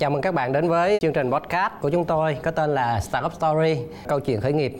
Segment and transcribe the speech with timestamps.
[0.00, 3.00] Chào mừng các bạn đến với chương trình podcast của chúng tôi có tên là
[3.00, 4.76] Startup Story, câu chuyện khởi nghiệp.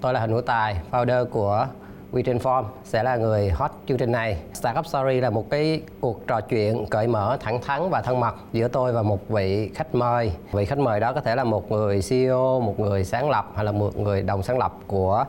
[0.00, 1.66] Tôi là Huỳnh Hữu Tài, founder của
[2.12, 4.38] WeTransform sẽ là người host chương trình này.
[4.54, 8.34] Startup Story là một cái cuộc trò chuyện cởi mở, thẳng thắn và thân mật
[8.52, 10.32] giữa tôi và một vị khách mời.
[10.52, 13.64] Vị khách mời đó có thể là một người CEO, một người sáng lập hay
[13.64, 15.24] là một người đồng sáng lập của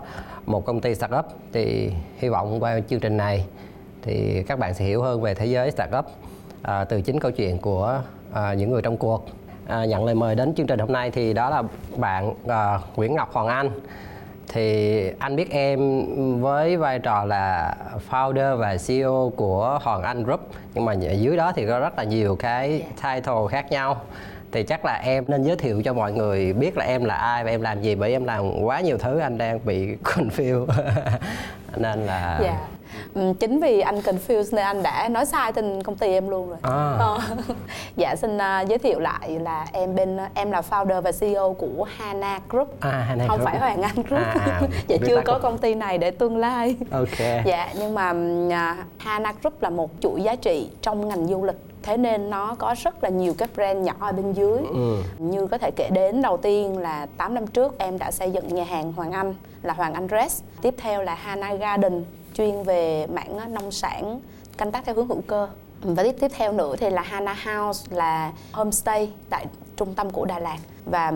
[0.46, 1.26] một công ty startup.
[1.54, 3.46] Thì hy vọng qua chương trình này
[4.02, 6.06] thì các bạn sẽ hiểu hơn về thế giới startup
[6.62, 8.02] à, từ chính câu chuyện của
[8.34, 9.26] à, những người trong cuộc.
[9.68, 11.64] À, nhận lời mời đến chương trình hôm nay thì đó là
[11.98, 13.72] bạn à, Nguyễn Ngọc Hoàng Anh.
[14.54, 16.06] Thì anh biết em
[16.42, 17.76] với vai trò là
[18.10, 20.40] founder và CEO của Hoàng Anh Group
[20.74, 24.02] nhưng mà ở dưới đó thì có rất là nhiều cái title khác nhau.
[24.52, 27.44] Thì chắc là em nên giới thiệu cho mọi người biết là em là ai
[27.44, 30.68] và em làm gì bởi em làm quá nhiều thứ anh đang bị confused
[31.78, 32.58] nên là yeah
[33.14, 36.50] Ừm, Chính vì anh confused nên anh đã nói sai tên công ty em luôn
[36.50, 36.58] rồi.
[36.62, 36.96] À.
[37.00, 37.20] Ờ.
[37.96, 41.86] dạ xin à, giới thiệu lại là em bên em là founder và CEO của
[41.98, 42.80] Hana Group.
[42.82, 43.46] À, Hana không Group.
[43.50, 44.22] phải Hoàng Anh Group.
[44.40, 46.76] À, dạ viết chưa có của- công ty này để tương lai.
[46.92, 48.14] ok Dạ nhưng mà
[48.52, 52.56] à, Hana Group là một chuỗi giá trị trong ngành du lịch thế nên nó
[52.60, 54.98] có rất là nhiều các brand nhỏ ở bên dưới ừ.
[55.18, 58.48] như có thể kể đến đầu tiên là 8 năm trước em đã xây dựng
[58.56, 63.08] nhà hàng Hoàng Anh là Hoàng Anh Dress tiếp theo là Hana Garden chuyên về
[63.08, 64.20] mảng ờ, nông sản
[64.58, 65.48] canh tác theo hướng hữu cơ.
[65.82, 69.46] Và tiếp tiếp theo nữa thì là Hana House là homestay tại
[69.78, 70.58] trung tâm của Đà Lạt.
[70.86, 71.14] Và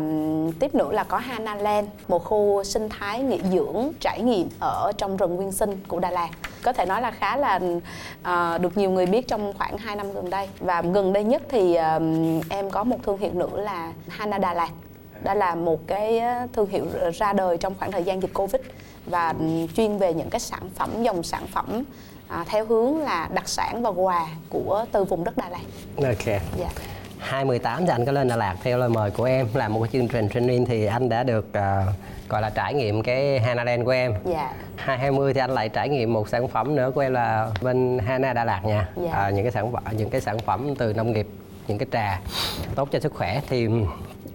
[0.59, 4.91] tiếp nữa là có Hana Land một khu sinh thái nghỉ dưỡng trải nghiệm ở
[4.97, 6.29] trong rừng nguyên sinh của Đà Lạt.
[6.63, 10.13] Có thể nói là khá là uh, được nhiều người biết trong khoảng 2 năm
[10.13, 10.49] gần đây.
[10.59, 12.01] Và gần đây nhất thì uh,
[12.49, 14.69] em có một thương hiệu nữa là Hana Đà Lạt.
[15.23, 16.21] Đó là một cái
[16.53, 18.61] thương hiệu ra đời trong khoảng thời gian dịch Covid
[19.05, 19.33] và
[19.75, 21.83] chuyên về những cái sản phẩm dòng sản phẩm
[22.27, 25.61] à, theo hướng là đặc sản và quà của từ vùng đất Đà Lạt.
[26.07, 26.25] ok
[26.59, 26.69] Dạ.
[27.19, 29.89] 2018 thì anh có lên Đà Lạt theo lời mời của em làm một cái
[29.93, 31.85] chương trình training thì anh đã được à,
[32.29, 34.53] gọi là trải nghiệm cái Hana Land của em Dạ.
[34.75, 38.33] 2020 thì anh lại trải nghiệm một sản phẩm nữa của em là bên Hana
[38.33, 39.11] Đà Lạt nha Dạ.
[39.11, 41.27] à, những cái sản phẩm những cái sản phẩm từ nông nghiệp
[41.67, 42.19] những cái trà
[42.75, 43.67] tốt cho sức khỏe thì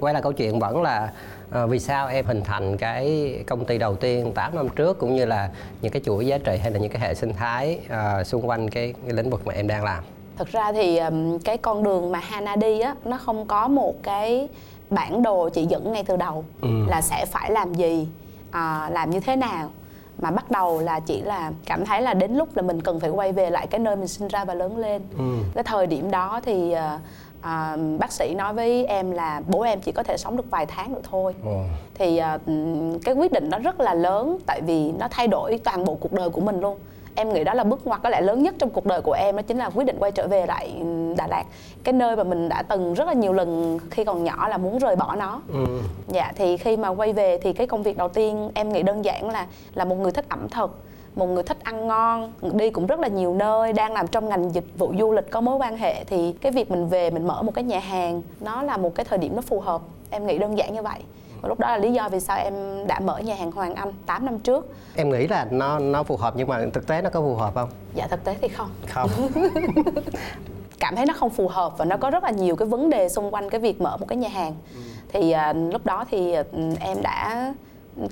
[0.01, 1.11] quay lại câu chuyện vẫn là
[1.51, 5.15] à, vì sao em hình thành cái công ty đầu tiên 8 năm trước cũng
[5.17, 5.51] như là
[5.83, 8.71] những cái chuỗi giá trị hay là những cái hệ sinh thái à, xung quanh
[8.71, 10.05] cái, cái lĩnh vực mà em đang làm
[10.39, 11.01] Thật ra thì
[11.45, 14.49] cái con đường mà Hana đi á nó không có một cái
[14.91, 16.69] bản đồ chỉ dẫn ngay từ đầu Ừ.
[16.89, 18.09] là sẽ phải làm gì,
[18.51, 19.71] à, làm như thế nào
[20.19, 23.11] mà bắt đầu là chỉ là cảm thấy là đến lúc là mình cần phải
[23.11, 25.03] quay về lại cái nơi mình sinh ra và lớn lên.
[25.19, 25.25] Ừ.
[25.55, 26.99] Cái thời điểm đó thì à,
[27.41, 30.67] à, bác sĩ nói với em là bố em chỉ có thể sống được vài
[30.67, 31.35] tháng nữa thôi.
[31.45, 31.61] Ồ.
[31.95, 35.61] thì à, ừm, cái quyết định đó rất là lớn tại vì nó thay đổi
[35.65, 36.79] toàn bộ cuộc đời của mình luôn.
[37.15, 39.37] Em nghĩ đó là bước ngoặt có lẽ lớn nhất trong cuộc đời của em
[39.37, 40.83] đó chính là quyết định quay trở về lại
[41.17, 41.45] Đà Lạt.
[41.85, 44.79] Cái nơi mà mình đã từng rất là nhiều lần khi còn nhỏ là muốn
[44.79, 45.43] rời bỏ nó.
[45.53, 45.67] Ừ.
[46.09, 49.05] dạ thì khi mà quay về thì cái công việc đầu tiên em nghĩ đơn
[49.05, 50.79] giản là là một người thích ẩm thực
[51.15, 54.55] một người thích ăn ngon đi cũng rất là nhiều nơi đang làm trong ngành
[54.55, 57.43] dịch vụ du lịch có mối quan hệ thì cái việc mình về mình mở
[57.43, 59.83] một cái nhà hàng nó là một cái thời điểm nó phù hợp.
[60.11, 61.01] Em nghĩ đơn giản như vậy.
[61.43, 62.55] Và lúc đó là lý do vì sao em
[62.87, 64.75] đã mở nhà hàng Hoàng Anh 8 năm trước.
[64.97, 67.55] Em nghĩ là nó nó phù hợp nhưng mà thực tế nó có phù hợp
[67.55, 67.69] không?
[67.95, 68.69] Dạ thực tế thì không.
[68.89, 69.11] Không.
[70.81, 73.09] Cảm thấy nó không phù hợp và nó có rất là nhiều cái vấn đề
[73.09, 74.55] xung quanh cái việc mở một cái nhà hàng.
[75.13, 76.43] Thì à, lúc đó thì à,
[76.81, 77.55] em đã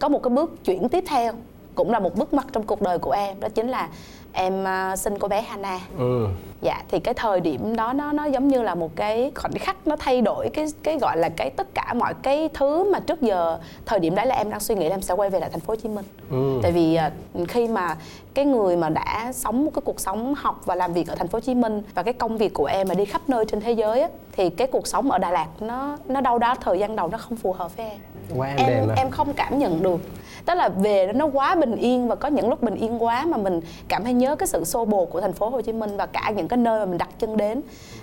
[0.00, 1.32] có một cái bước chuyển tiếp theo
[1.78, 3.88] cũng là một bước ngoặt trong cuộc đời của em đó chính là
[4.32, 5.80] em à, sinh cô bé Hana.
[5.98, 6.26] Ừ.
[6.60, 9.86] dạ thì cái thời điểm đó nó nó giống như là một cái khoảnh khắc
[9.86, 13.22] nó thay đổi cái cái gọi là cái tất cả mọi cái thứ mà trước
[13.22, 15.50] giờ thời điểm đấy là em đang suy nghĩ là em sẽ quay về lại
[15.50, 16.04] thành phố Hồ Chí Minh.
[16.30, 16.60] Ừ.
[16.62, 17.10] tại vì à,
[17.48, 17.96] khi mà
[18.34, 21.28] cái người mà đã sống một cái cuộc sống học và làm việc ở thành
[21.28, 23.60] phố Hồ Chí Minh và cái công việc của em mà đi khắp nơi trên
[23.60, 26.78] thế giới á, thì cái cuộc sống ở Đà Lạt nó nó đâu đó thời
[26.78, 27.98] gian đầu nó không phù hợp với em.
[28.36, 30.00] Quá em em em không cảm nhận được
[30.48, 33.36] tức là về nó quá bình yên và có những lúc bình yên quá mà
[33.36, 36.06] mình cảm thấy nhớ cái sự xô bồ của thành phố Hồ Chí Minh và
[36.06, 37.60] cả những cái nơi mà mình đặt chân đến.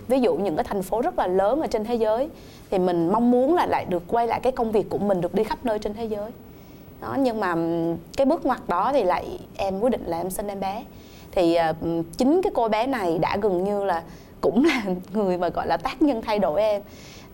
[0.08, 2.30] Ví dụ những cái thành phố rất là lớn ở trên thế giới
[2.72, 5.34] thì mình mong muốn là lại được quay lại cái công việc của mình được
[5.34, 6.32] đi khắp nơi trên thế giới.
[7.02, 7.56] Đó nhưng mà
[8.18, 10.84] cái bước ngoặt đó thì lại em quyết định là em sinh em bé.
[11.32, 14.04] Thì uh, chính cái cô bé này đã gần như là
[14.42, 14.82] cũng là
[15.14, 16.82] người mà gọi là tác nhân thay đổi em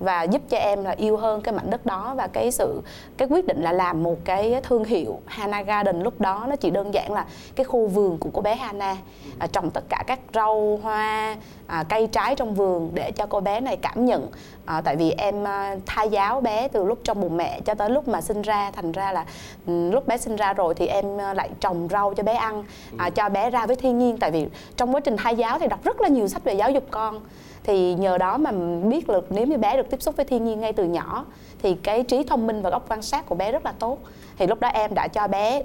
[0.02, 2.82] và giúp cho em là yêu hơn cái mảnh đất đó và cái sự
[3.18, 6.46] cái quyết định là làm một cái thương hiệu Hana Garden lúc đó.
[6.50, 7.26] Nó chỉ đơn giản là
[7.56, 8.98] cái khu vườn của cô bé Hana.
[9.40, 11.36] À, trồng tất cả các rau hoa
[11.68, 14.28] à, cây trái trong vườn để cho cô bé này cảm nhận.
[14.66, 17.90] À, tại vì em à, thai giáo bé từ lúc trong bụng mẹ cho tới
[17.90, 18.72] lúc mà sinh ra.
[18.72, 19.26] Thành ra là
[19.68, 22.64] ừ, lúc bé sinh ra rồi thì em à, lại trồng rau cho bé ăn
[22.98, 24.18] à, cho bé ra với thiên nhiên.
[24.18, 24.48] Tại vì
[24.78, 27.20] trong quá trình thai giáo thì đọc rất là nhiều sách về giáo dục con
[27.64, 28.52] thì nhờ đó mà
[28.90, 31.26] biết được, nếu như bé được tiếp xúc với thiên nhiên ngay từ nhỏ,
[31.62, 33.98] thì cái trí thông minh và góc quan sát của bé rất là tốt
[34.42, 35.64] thì lúc đó em đã cho bé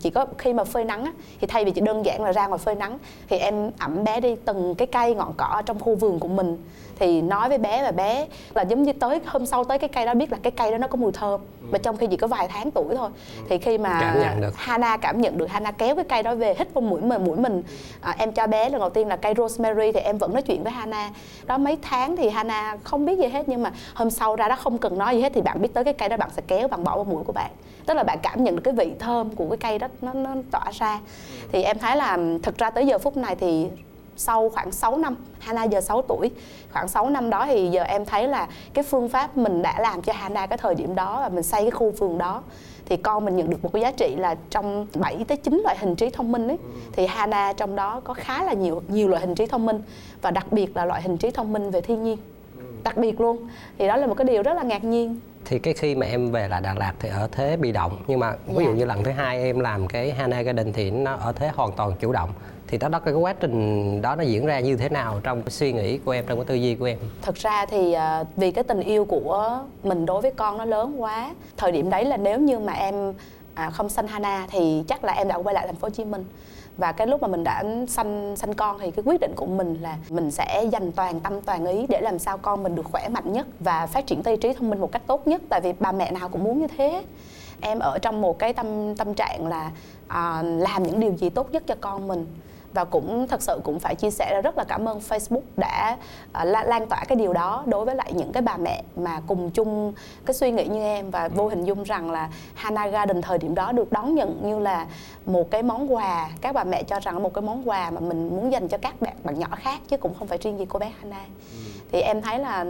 [0.00, 2.46] chỉ có khi mà phơi nắng á, thì thay vì chỉ đơn giản là ra
[2.46, 2.98] ngoài phơi nắng
[3.28, 6.58] thì em ẩm bé đi từng cái cây ngọn cỏ trong khu vườn của mình.
[6.98, 10.06] Thì nói với bé và bé là giống như tới hôm sau tới cái cây
[10.06, 12.26] đó biết là cái cây đó nó có mùi thơm và trong khi chỉ có
[12.26, 13.10] vài tháng tuổi thôi.
[13.48, 14.56] Thì khi mà cảm nhận được.
[14.56, 17.36] Hana cảm nhận được Hana kéo cái cây đó về hít vào mũi mình mũi
[17.36, 17.62] mình.
[18.00, 20.62] À, em cho bé lần đầu tiên là cây rosemary thì em vẫn nói chuyện
[20.62, 21.10] với Hana.
[21.46, 24.56] Đó mấy tháng thì Hana không biết gì hết nhưng mà hôm sau ra đó
[24.56, 26.68] không cần nói gì hết thì bạn biết tới cái cây đó bạn sẽ kéo
[26.68, 27.50] bạn bỏ vào mũi của bạn.
[27.86, 30.34] Tức là bạn cảm nhận được cái vị thơm của cái cây đó nó nó
[30.50, 31.00] tỏa ra.
[31.52, 33.66] Thì em thấy là thực ra tới giờ phút này thì
[34.16, 36.30] sau khoảng 6 năm Hana giờ 6 tuổi
[36.72, 40.02] khoảng 6 năm đó thì giờ em thấy là cái phương pháp mình đã làm
[40.02, 42.42] cho Hana cái thời điểm đó và mình xây cái khu vườn đó
[42.86, 45.76] thì con mình nhận được một cái giá trị là trong 7 tới 9 loại
[45.78, 46.58] hình trí thông minh ấy
[46.92, 49.82] thì Hana trong đó có khá là nhiều nhiều loại hình trí thông minh
[50.22, 52.18] và đặc biệt là loại hình trí thông minh về thiên nhiên.
[52.84, 53.48] Đặc biệt luôn.
[53.78, 56.30] Thì đó là một cái điều rất là ngạc nhiên thì cái khi mà em
[56.30, 57.98] về lại Đà Lạt thì ở thế bị động.
[58.06, 58.76] Nhưng mà ví dụ Dạ.
[58.78, 61.92] như lần thứ hai em làm cái Hana Garden thì nó ở thế hoàn toàn
[62.00, 62.30] chủ động.
[62.66, 65.50] Thì đó đó cái quá trình đó nó diễn ra như thế nào trong cái
[65.50, 66.98] suy nghĩ của em trong cái tư duy của em?
[67.22, 71.02] Thực ra thì à, vì cái tình yêu của mình đối với con nó lớn
[71.02, 73.12] quá thời điểm đấy là nếu như mà em
[73.54, 76.04] à, không sanh Hana thì chắc là em đã quay lại thành phố Hồ Chí
[76.04, 76.24] Minh
[76.78, 79.78] và cái lúc mà mình đã sanh sanh con thì cái quyết định của mình
[79.82, 83.08] là mình sẽ dành toàn tâm toàn ý để làm sao con mình được khỏe
[83.08, 85.42] mạnh nhất và phát triển tâm trí thông minh một cách tốt nhất.
[85.48, 87.04] Tại vì bà mẹ nào cũng muốn như thế.
[87.60, 89.70] Em ở trong một cái tâm tâm trạng là
[90.08, 92.26] à, làm những điều gì tốt nhất cho con mình
[92.72, 95.96] và cũng thật sự cũng phải chia sẻ là rất là cảm ơn Facebook đã
[96.44, 99.50] la- lan tỏa cái điều đó đối với lại những cái bà mẹ mà cùng
[99.50, 99.92] chung
[100.26, 101.10] cái suy nghĩ như em.
[101.10, 104.58] Và vô hình dung rằng là Hana Garden thời điểm đó được đón nhận như
[104.58, 104.86] là
[105.26, 106.30] một cái món quà.
[106.40, 108.78] Các bà mẹ cho rằng là một cái món quà mà mình muốn dành cho
[108.78, 111.24] các bạn bạn nhỏ khác chứ cũng không phải riêng gì cô bé Hana
[111.92, 112.64] thì em thấy là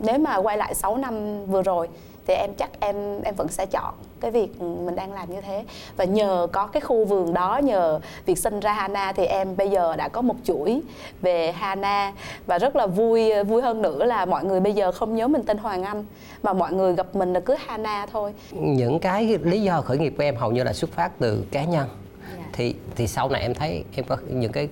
[0.00, 1.88] nếu mà quay lại 6 năm vừa rồi
[2.26, 5.64] thì em chắc em em vẫn sẽ chọn cái việc mình đang làm như thế.
[5.96, 9.70] Và nhờ có cái khu vườn đó nhờ việc sinh ra Hana thì em bây
[9.70, 10.80] giờ đã có một chuỗi
[11.22, 12.12] về Hana.
[12.46, 15.42] Và rất là vui vui hơn nữa là mọi người bây giờ không nhớ mình
[15.42, 16.04] tên Hoàng Anh
[16.42, 18.34] mà mọi người gặp mình là cứ Hana thôi.
[18.52, 21.64] Những cái lý do khởi nghiệp của em hầu như là xuất phát từ cá
[21.64, 21.88] nhân.
[22.36, 22.44] Dạ.
[22.52, 24.68] thì thì sau này em thấy em có những cái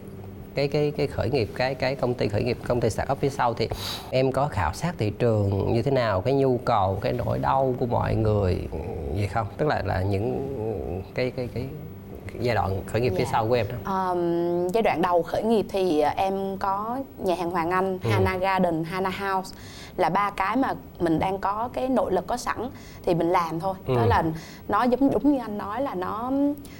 [0.58, 3.28] cái cái cái khởi nghiệp cái cái công ty khởi nghiệp công ty startup phía
[3.28, 3.69] sau thì
[4.10, 7.75] em có khảo sát thị trường như thế nào cái nhu cầu cái nỗi đau
[7.81, 8.58] của mọi người
[9.16, 10.55] gì không tức là là những
[11.14, 11.64] cái cái cái,
[12.40, 13.31] giai đoạn khởi nghiệp phía Dạ.
[13.32, 17.34] sau của em đó Um, giai đoạn đầu khởi nghiệp thì uh, em có nhà
[17.34, 19.56] hàng Hoàng Anh, Hana Garden, Hana House
[19.96, 22.70] là ba cái mà mình đang có cái nội lực có sẵn
[23.04, 23.75] thì mình làm thôi.
[23.87, 24.25] Đó là
[24.69, 26.32] nó giống đúng như anh nói là nó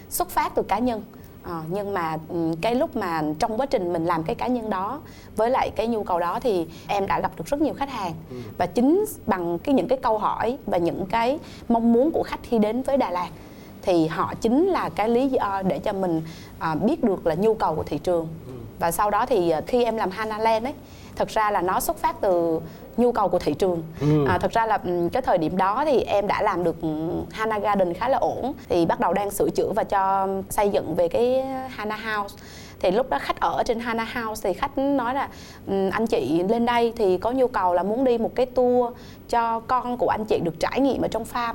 [0.09, 1.03] xuất phát từ cá nhân.
[1.49, 4.71] Ờ, nhưng mà ừm, cái lúc mà trong quá trình mình làm cái cá nhân
[4.71, 5.01] đó
[5.37, 8.13] với lại cái nhu cầu đó thì em đã gặp được rất nhiều khách hàng.
[8.59, 12.41] Và chính bằng cái những cái câu hỏi và những cái mong muốn của khách
[12.43, 13.29] khi đến với Đà Lạt
[13.83, 16.23] thì họ chính là cái lý do để cho mình
[16.59, 18.29] à, biết được là nhu cầu của thị trường.
[18.79, 20.75] Và sau đó thì à, khi em làm Hana Land ấy
[21.19, 22.61] thật ra là nó xuất phát từ
[22.97, 23.83] nhu cầu của thị trường.
[24.29, 27.25] À, thật ra là ừm, cái thời điểm đó thì em đã làm được ừm,
[27.31, 28.53] Hana Garden khá là ổn.
[28.69, 32.37] Thì bắt đầu đang sửa chữa và cho xây dựng về cái Hana House
[32.81, 35.29] thì lúc đó khách ở trên Hana House thì khách nói là
[35.67, 38.93] "Ừm, anh chị lên đây thì có nhu cầu là muốn đi một cái tour
[39.29, 41.55] cho con của anh chị được trải nghiệm ở trong farm.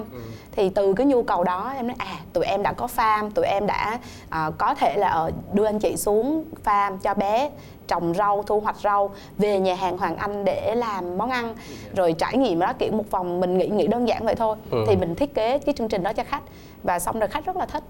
[0.52, 3.46] Thì từ cái nhu cầu đó em nói à tụi em đã có farm tụi
[3.46, 7.50] em đã à, có thể là ờ, đưa anh chị xuống farm cho bé
[7.88, 11.56] trồng rau thu hoạch rau về nhà hàng Hoàng Anh để làm món ăn
[11.96, 14.56] rồi trải nghiệm đó kiểu một vòng mình nghĩ nghĩ đơn giản vậy thôi.
[14.72, 14.84] Ừ.
[14.88, 16.42] thì mình thiết kế cái chương trình đó cho khách
[16.84, 17.84] và xong rồi khách rất là thích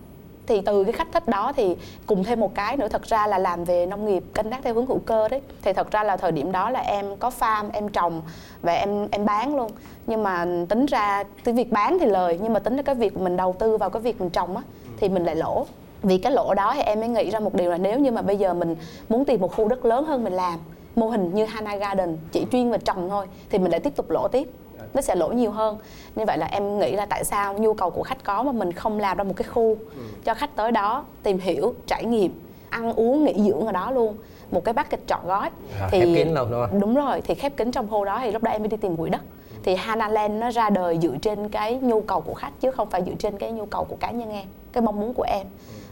[0.47, 2.87] thì từ cái khách thích đó thì cùng thêm một cái nữa.
[2.87, 5.41] Thật ra là làm về nông nghiệp, canh tác theo hướng hữu cơ đấy.
[5.61, 8.21] Thì thật ra là thời điểm đó là em có farm, em trồng
[8.61, 9.71] và em em bán luôn.
[10.07, 13.17] Nhưng mà tính ra cái việc bán thì lời, nhưng mà tính ra cái việc
[13.17, 14.63] mình đầu tư vào cái việc mình trồng á,
[14.97, 15.65] thì mình lại lỗ.
[16.03, 18.21] Vì cái lỗ đó thì em mới nghĩ ra một điều là nếu như mà
[18.21, 18.75] bây giờ mình
[19.09, 20.59] muốn tìm một khu đất lớn hơn mình làm,
[20.95, 24.09] mô hình như Hana Garden, chỉ chuyên về trồng thôi, thì mình lại tiếp tục
[24.09, 24.49] lỗ tiếp
[24.93, 25.77] nó sẽ lỗ nhiều hơn.
[26.15, 28.71] Như vậy là em nghĩ là tại sao nhu cầu của khách có mà mình
[28.71, 29.77] không làm ra một cái khu
[30.23, 34.17] cho khách tới đó tìm hiểu trải nghiệm ăn uống nghỉ dưỡng ở đó luôn.
[34.51, 35.49] Một cái package trọn gói.
[35.79, 36.79] À, khép kín luôn đúng không?
[36.79, 38.19] đúng rồi thì khép kín trong khu đó.
[38.21, 39.21] Thì lúc đó em mới đi tìm quỹ đất.
[39.63, 42.89] Thì Hana Land nó ra đời dựa trên cái nhu cầu của khách chứ không
[42.89, 45.47] phải dựa trên cái nhu cầu của cá nhân em cái mong muốn của em.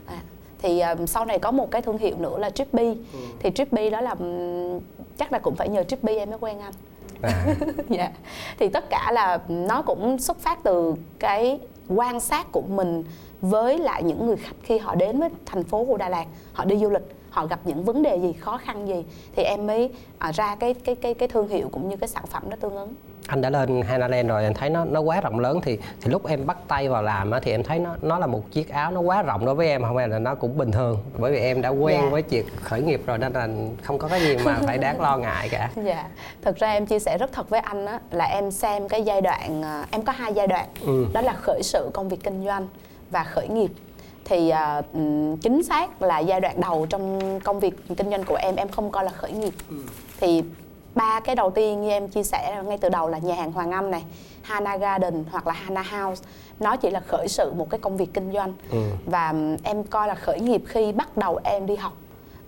[0.05, 0.21] À,
[0.61, 2.97] thì um, sau này có một cái thương hiệu nữa là Trippy.
[3.39, 4.79] Thì Trippy đó là um,
[5.17, 6.73] chắc là cũng phải nhờ Trippy em mới quen anh
[7.21, 7.55] à,
[7.89, 8.11] dạ.
[8.59, 13.03] Thì tất cả là nó cũng xuất phát từ cái quan sát của mình
[13.41, 16.65] với lại những người khách khi họ đến với thành phố của Đà Lạt họ
[16.65, 19.89] đi du lịch họ gặp những vấn đề gì khó khăn gì thì em mới
[20.17, 22.75] à, ra cái cái cái cái thương hiệu cũng như cái sản phẩm nó tương
[22.75, 22.93] ứng
[23.31, 25.59] anh đã lên Hanaland rồi anh thấy nó nó quá rộng lớn.
[25.63, 28.27] Thì thì lúc em bắt tay vào làm á, thì em thấy nó nó là
[28.27, 29.83] một chiếc áo nó quá rộng đối với em.
[29.83, 32.09] Không hay là nó cũng bình thường bởi vì em đã quen Dạ.
[32.09, 33.47] với chuyện khởi nghiệp rồi nên là
[33.83, 35.69] không có cái gì mà phải đáng lo ngại cả.
[35.85, 36.05] Dạ,
[36.41, 39.21] thực ra em chia sẻ rất thật với anh á là em xem cái giai
[39.21, 40.67] đoạn à, em có hai giai đoạn.
[40.85, 41.05] Ừ.
[41.13, 42.67] đó là khởi sự công việc kinh doanh
[43.11, 43.71] và khởi nghiệp.
[44.25, 44.51] Thì
[44.93, 48.69] ừm, chính xác là giai đoạn đầu trong công việc kinh doanh của em em
[48.69, 49.53] không coi là khởi nghiệp.
[50.19, 50.43] Thì
[50.95, 53.71] ba cái đầu tiên như em chia sẻ ngay từ đầu là nhà hàng Hoàng
[53.71, 54.03] Âm này,
[54.41, 56.23] Hana Garden hoặc là Hana House.
[56.59, 58.53] Nó chỉ là khởi sự một cái công việc kinh doanh.
[58.71, 58.77] Ừ.
[59.05, 59.33] và
[59.63, 61.93] em coi là khởi nghiệp khi bắt đầu em đi học.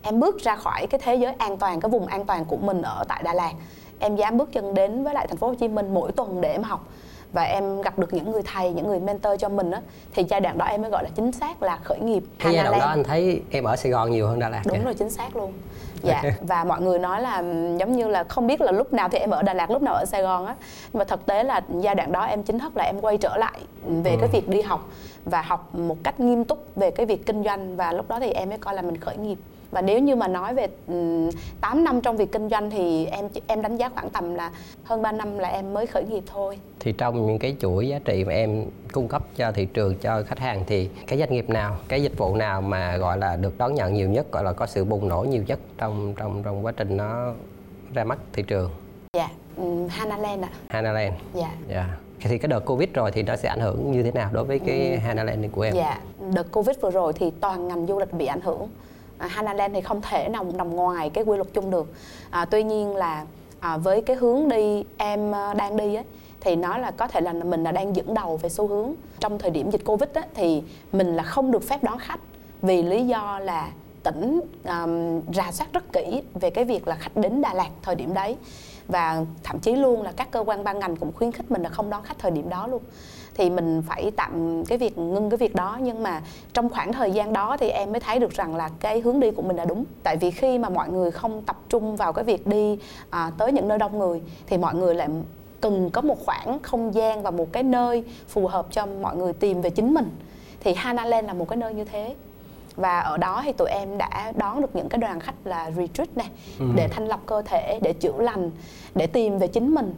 [0.02, 2.82] Em bước ra khỏi cái thế giới an toàn cái vùng an toàn của mình
[2.82, 3.54] ở tại Đà Lạt.
[4.00, 6.52] Em dám bước chân đến với lại thành phố Hồ Chí Minh mỗi tuần để
[6.52, 6.88] em học.
[7.34, 9.82] Và em gặp được những người thầy những người mentor cho mình á
[10.14, 12.64] thì giai đoạn đó em mới gọi là chính xác là khởi nghiệp cái giai
[12.64, 15.10] đoạn đó anh thấy em ở Sài Gòn nhiều hơn Đà Lạt đúng rồi chính
[15.10, 15.54] xác luôn
[16.04, 17.38] dạ và mọi người nói là
[17.80, 19.94] giống như là không biết là lúc nào thì em ở Đà Lạt lúc nào
[19.94, 20.56] ở Sài Gòn á.
[20.94, 23.38] Nhưng mà thực tế là giai đoạn đó em chính thức là em quay trở
[23.38, 23.60] lại
[24.04, 24.18] về Ừ.
[24.20, 24.88] cái việc đi học
[25.26, 28.32] và học một cách nghiêm túc về cái việc kinh doanh và lúc đó thì
[28.32, 29.38] em mới coi là mình khởi nghiệp
[29.74, 31.30] và nếu như mà nói về ừm,
[31.62, 34.52] 8 năm trong việc kinh doanh thì em em đánh giá khoảng tầm là
[34.84, 36.58] hơn 3 năm là em mới khởi nghiệp thôi.
[36.80, 40.24] Thì trong những cái chuỗi giá trị mà em cung cấp cho thị trường cho
[40.28, 43.58] khách hàng thì cái doanh nghiệp nào cái dịch vụ nào mà gọi là được
[43.58, 46.66] đón nhận nhiều nhất gọi là có sự bùng nổ nhiều nhất trong trong trong
[46.66, 47.34] quá trình nó
[47.94, 48.72] ra mắt thị trường?
[49.18, 50.50] Dạ um, Hanaland ạ.
[50.70, 51.52] Hanaland dạ.
[51.70, 51.98] Dạ.
[52.20, 54.60] Thì cái đợt covid rồi thì nó sẽ ảnh hưởng như thế nào đối với
[54.60, 55.74] cái Hanaland này của em?
[55.76, 56.00] Dạ,
[56.34, 58.70] đợt Covid vừa rồi thì toàn ngành du lịch bị ảnh hưởng.
[59.24, 61.94] À, Hana Land thì không thể nào nằm ngoài cái quy luật chung được.
[62.30, 63.26] À, tuy nhiên là
[63.60, 66.04] à, với cái hướng đi em à, đang đi ấy,
[66.40, 68.94] thì nó là có thể là mình là đang dẫn đầu về xu hướng.
[69.20, 72.20] Trong thời điểm dịch Covid ấy, thì mình là không được phép đón khách
[72.62, 73.72] vì lý do là
[74.04, 77.96] tỉnh um, rà soát rất kỹ về cái việc là khách đến Đà Lạt thời
[77.96, 78.38] điểm đấy
[78.88, 81.70] và thậm chí luôn là các cơ quan ban ngành cũng khuyến khích mình là
[81.70, 82.82] không đón khách thời điểm đó luôn
[83.34, 85.78] thì mình phải tạm cái việc ngưng cái việc đó.
[85.82, 86.22] Nhưng mà
[86.54, 89.32] trong khoảng thời gian đó thì em mới thấy được rằng là cái hướng đi
[89.32, 89.84] của mình là đúng.
[90.04, 92.78] Tại vì khi mà mọi người không tập trung vào cái việc đi
[93.10, 95.08] à, tới những nơi đông người thì mọi người lại
[95.62, 99.34] cần có một khoảng không gian và một cái nơi phù hợp cho mọi người
[99.34, 100.10] tìm về chính mình.
[100.60, 102.16] Thì Hanaland là một cái nơi như thế.
[102.76, 106.18] Và ở đó thì tụi em đã đón được những cái đoàn khách là retreat
[106.18, 106.30] này
[106.76, 108.52] để thanh lọc cơ thể để chữa lành
[108.96, 109.94] để tìm về chính mình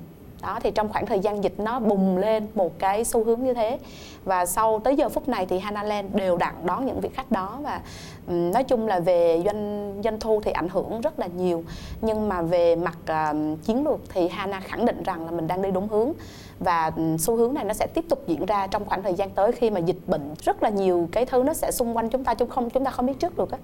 [0.46, 3.54] đó thì trong khoảng thời gian dịch nó bùng lên một cái xu hướng như
[3.54, 3.80] thế.
[4.24, 7.60] Và sau tới giờ phút này thì Hanaland đều đặn đón những vị khách đó
[7.64, 7.82] và
[8.28, 11.64] nói chung là về doanh doanh thu thì ảnh hưởng rất là nhiều.
[12.02, 15.62] Nhưng mà về mặt uh, chiến lược thì Hana khẳng định rằng là mình đang
[15.62, 16.12] đi đúng hướng.
[16.60, 19.52] Và xu hướng này nó sẽ tiếp tục diễn ra trong khoảng thời gian tới
[19.52, 22.34] khi mà dịch bệnh rất là nhiều cái thứ nó sẽ xung quanh chúng ta
[22.34, 23.58] chúng không chúng ta không biết trước được á.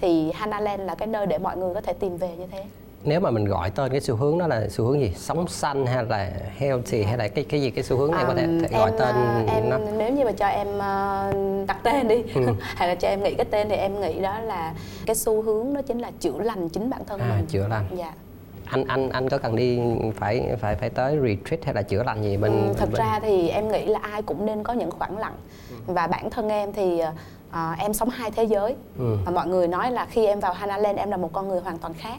[0.00, 2.64] Thì Hanaland là cái nơi để mọi người có thể tìm về như thế
[3.04, 5.12] nếu mà mình gọi tên cái xu hướng đó là xu hướng gì?
[5.16, 8.34] Sống xanh hay là healthy hay là cái cái gì cái xu hướng này có
[8.34, 9.78] thể, Um, thể gọi em, tên à, em nó.
[9.98, 11.32] nếu như mà cho em ờ,
[11.66, 12.40] đặt tên đi Ừ.
[12.60, 14.74] hay là cho em nghĩ cái tên thì em nghĩ đó là
[15.06, 17.46] cái xu hướng đó chính là chữa lành chính bản thân à, mình.
[17.46, 17.86] chữa lành.
[17.98, 18.12] Dạ.
[18.70, 19.80] Anh anh anh có cần đi
[20.16, 23.20] phải phải phải tới retreat hay là chữa lành gì bên Ừ, thật bên- ra
[23.22, 25.34] thì em nghĩ là ai cũng nên có những khoảng lặng.
[25.86, 27.02] Và bản thân em thì
[27.52, 28.74] ờ, em sống hai thế giới.
[28.98, 29.16] Ừ.
[29.24, 31.78] và mọi người nói là khi em vào Hanaland em là một con người hoàn
[31.78, 32.16] toàn khác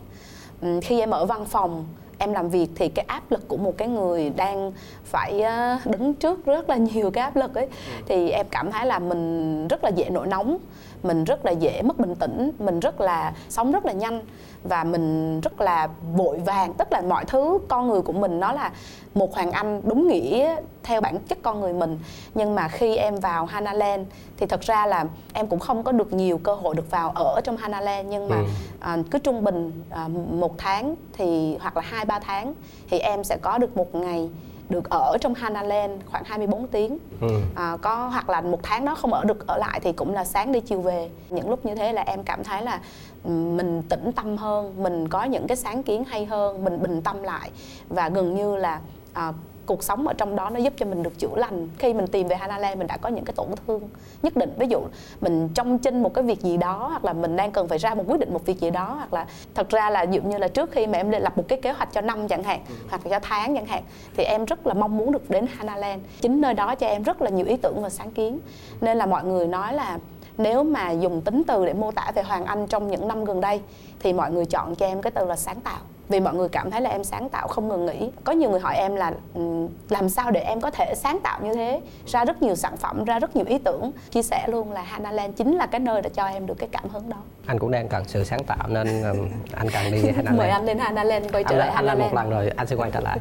[0.81, 1.85] khi em ở văn phòng
[2.17, 4.71] em làm việc thì cái áp lực của một cái người đang
[5.03, 5.43] phải
[5.85, 7.67] đứng trước rất là nhiều cái áp lực ấy.
[8.07, 10.57] Thì em cảm thấy là mình rất là dễ nổi nóng
[11.03, 14.21] mình rất là dễ mất bình tĩnh mình rất là sống rất là nhanh
[14.63, 16.73] và mình rất là vội vàng.
[16.73, 18.71] Tức là mọi thứ con người của mình nó là
[19.13, 21.99] một hoàng anh đúng nghĩa theo bản chất con người mình.
[22.35, 26.13] Nhưng mà khi em vào Hanaland thì thật ra là em cũng không có được
[26.13, 28.43] nhiều cơ hội được vào ở trong Hanaland nhưng mà Ừ.
[28.79, 32.53] à, cứ trung bình à, một tháng thì hoặc là hai ba tháng
[32.89, 34.29] thì em sẽ có được một ngày
[34.69, 36.97] được ở trong Hanaland khoảng 24 tiếng.
[37.21, 37.27] Ừ.
[37.55, 40.23] à, có hoặc là một tháng đó không ở được ở lại thì cũng là
[40.23, 41.09] sáng đi chiều về.
[41.29, 42.79] Những lúc như thế là em cảm thấy là
[43.23, 47.01] ừm, mình tĩnh tâm hơn mình có những cái sáng kiến hay hơn mình bình
[47.01, 47.51] tâm lại.
[47.89, 48.79] Và gần như là
[49.13, 49.33] à,
[49.69, 51.69] cuộc sống ở trong đó nó giúp cho mình được chữa lành.
[51.77, 53.89] Khi mình tìm về Hanaland mình đã có những cái tổn thương
[54.23, 54.53] nhất định.
[54.57, 54.81] Ví dụ
[55.21, 57.93] mình trong chinh một cái việc gì đó hoặc là mình đang cần phải ra
[57.95, 60.37] một quyết định một việc gì đó hoặc là thật ra là ví dụ như
[60.37, 63.01] là trước khi mà em lập một cái kế hoạch cho năm chẳng hạn hoặc
[63.05, 63.83] là cho tháng chẳng hạn
[64.17, 67.21] thì em rất là mong muốn được đến Hanaland chính nơi đó cho em rất
[67.21, 68.39] là nhiều ý tưởng và sáng kiến.
[68.81, 69.99] Nên là mọi người nói là
[70.37, 73.41] nếu mà dùng tính từ để mô tả về Hoàng Anh trong những năm gần
[73.41, 73.61] đây
[73.99, 76.71] thì mọi người chọn cho em cái từ là sáng tạo vì mọi người cảm
[76.71, 78.09] thấy là em sáng tạo không ngừng nghỉ.
[78.23, 81.39] Có nhiều người hỏi em là "Ừ, làm sao để em có thể sáng tạo
[81.43, 81.81] như thế?
[82.07, 83.91] Ra rất nhiều sản phẩm ra rất nhiều ý tưởng.
[84.11, 86.89] Chia sẻ luôn là Hanaland chính là cái nơi để cho em được cái cảm
[86.89, 87.17] hứng đó.
[87.45, 90.65] Anh cũng đang cần sự sáng tạo nên um, anh cần đi Hanaland mời anh
[90.65, 92.99] lên Hanaland quay trở anh, lại anh lên một lần rồi anh sẽ quay trở
[92.99, 93.19] lại.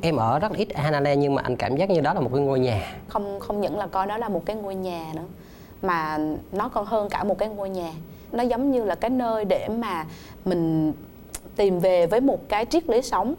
[0.00, 2.42] Em ở rất ít Hanaland nhưng mà anh cảm giác như đó là một cái
[2.42, 2.80] ngôi nhà.
[3.08, 5.22] Không không những là coi đó là một cái ngôi nhà nữa
[5.82, 6.18] mà
[6.52, 7.90] nó còn hơn cả một cái ngôi nhà.
[8.32, 10.04] Nó giống như là cái nơi để mà
[10.44, 10.92] mình
[11.56, 13.34] tìm về với một cái triết lý sống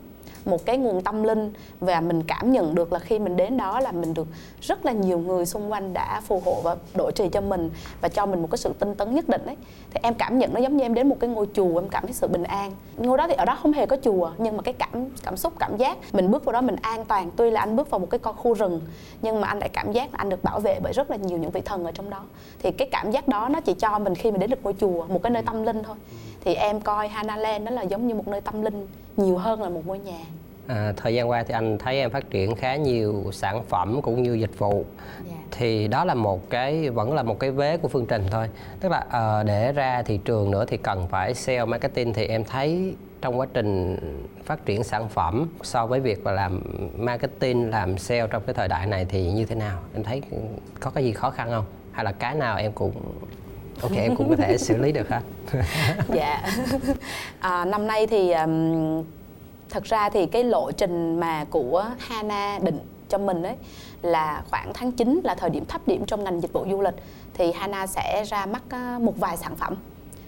[0.46, 3.80] một cái nguồn tâm linh và mình cảm nhận được là khi mình đến đó
[3.80, 4.28] là mình được
[4.62, 7.70] rất là nhiều người xung quanh đã phù hộ và đổi trì cho mình
[8.02, 9.56] và cho mình một cái sự tinh tấn nhất định ấy.
[9.94, 12.04] Thì em cảm nhận nó giống như em đến một cái ngôi chùa, em cảm
[12.04, 12.72] thấy sự bình an.
[12.98, 15.54] Ngôi đó thì ở đó không hề có chùa, nhưng mà cái cảm cảm xúc,
[15.60, 17.32] cảm giác mình bước vào đó mình an toàn.
[17.36, 18.82] Tuy là anh bước vào một cái con khu rừng,
[19.22, 21.38] nhưng mà anh lại cảm giác là anh được bảo vệ bởi rất là nhiều
[21.38, 22.24] những vị thần ở trong đó.
[22.60, 25.06] Thì cái cảm giác đó nó chỉ cho mình khi mình đến được ngôi chùa,
[25.08, 25.96] một cái nơi tâm linh thôi.
[26.44, 29.70] Thì em coi Hanaland đó là giống như một nơi tâm linh nhiều hơn là
[29.70, 30.20] một ngôi nhà.
[30.68, 34.24] À, thời gian qua thì anh thấy em phát triển khá nhiều sản phẩm cũng
[34.24, 34.86] như dịch vụ.
[35.30, 35.36] Dạ.
[35.52, 38.50] thì đó là một cái vẫn là một cái vế của phương trình thôi.
[38.80, 42.44] Tức là ờ, để ra thị trường nữa thì cần phải sale marketing thì em
[42.44, 43.98] thấy trong quá trình
[44.44, 46.62] phát triển sản phẩm so với việc mà làm
[46.98, 49.80] marketing làm sale trong cái thời đại này thì như thế nào?
[49.94, 50.22] Em thấy
[50.80, 51.66] có cái gì khó khăn không?
[51.92, 52.94] Hay là cái nào em cũng
[53.82, 55.22] ok em cũng có thể xử lý được ha.
[56.14, 56.44] Dạ.
[57.40, 59.04] À, năm nay thì um,
[59.70, 62.80] thật ra thì cái lộ trình mà của Hana định
[63.10, 63.56] cho mình ấy
[64.02, 66.96] là khoảng tháng 9 là thời điểm thấp điểm trong ngành dịch vụ du lịch.
[67.34, 68.64] Thì Hana sẽ ra mắt
[69.00, 69.76] một vài sản phẩm.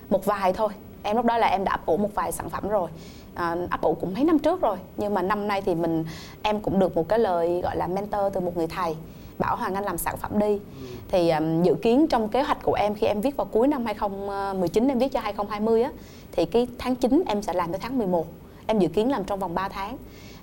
[0.09, 0.69] Một vài thôi.
[1.03, 2.89] Em lúc đó là em đã ấp ủ một vài sản phẩm rồi.
[3.35, 4.77] À, ấp ủ cũng mấy năm trước rồi.
[4.97, 6.05] Nhưng mà năm nay thì mình
[6.41, 8.95] em cũng được một cái lời gọi là mentor từ một người thầy
[9.39, 10.59] bảo Hoàng Anh làm sản phẩm đi.
[11.07, 13.85] Thì um, dự kiến trong kế hoạch của em khi em viết vào cuối năm
[13.85, 15.91] 2019 ờ, em viết cho 2020 á
[16.31, 18.27] thì cái tháng 9 em sẽ làm tới tháng 11
[18.67, 19.97] em dự kiến làm trong vòng 3 tháng.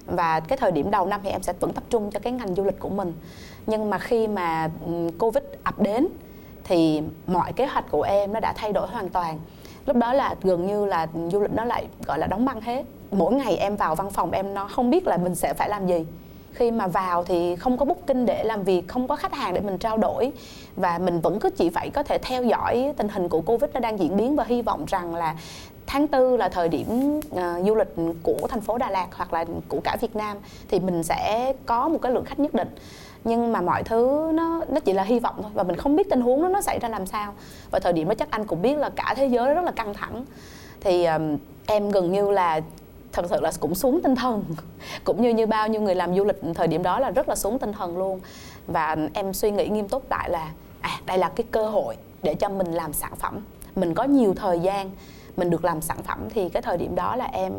[0.06, 2.54] Và cái thời điểm đầu năm thì em sẽ vẫn tập trung cho cái ngành
[2.54, 3.12] du lịch của mình.
[3.66, 4.70] Nhưng mà khi mà
[5.18, 6.06] covid ập đến
[6.64, 9.38] thì mọi kế hoạch của em nó đã thay đổi hoàn toàn.
[9.86, 12.84] Lúc đó là gần như là du lịch nó lại gọi là đóng băng hết.
[13.10, 15.86] Mỗi ngày em vào văn phòng em nó không biết là mình sẽ phải làm
[15.86, 16.06] gì
[16.54, 19.60] khi mà vào thì không có booking để làm việc không có khách hàng để
[19.60, 20.32] mình trao đổi.
[20.76, 23.80] Và mình vẫn cứ chỉ phải có thể theo dõi tình hình của covid nó
[23.80, 25.34] đang diễn biến và hy vọng rằng là
[25.86, 29.44] tháng tư là thời điểm uh, du lịch của thành phố Đà Lạt hoặc là
[29.68, 30.36] của cả Việt Nam
[30.68, 32.68] thì mình sẽ có một cái lượng khách nhất định.
[33.24, 36.10] Nhưng mà mọi thứ nó nó chỉ là hy vọng thôi và mình không biết
[36.10, 37.32] tình huống đó nó xảy ra làm sao.
[37.70, 39.94] Và thời điểm đó chắc anh cũng biết là cả thế giới rất là căng
[39.94, 40.24] thẳng.
[40.80, 42.60] Thì um, em gần như là
[43.14, 44.44] thật sự là cũng xuống tinh thần.
[45.04, 47.36] Cũng như như bao nhiêu người làm du lịch thời điểm đó là rất là
[47.36, 48.20] xuống tinh thần luôn.
[48.66, 50.50] Và em suy nghĩ nghiêm túc lại là
[50.80, 53.40] à đây là cái cơ hội để cho mình làm sản phẩm.
[53.76, 54.90] Mình có nhiều thời gian
[55.36, 57.52] mình được làm sản phẩm thì cái thời điểm đó là em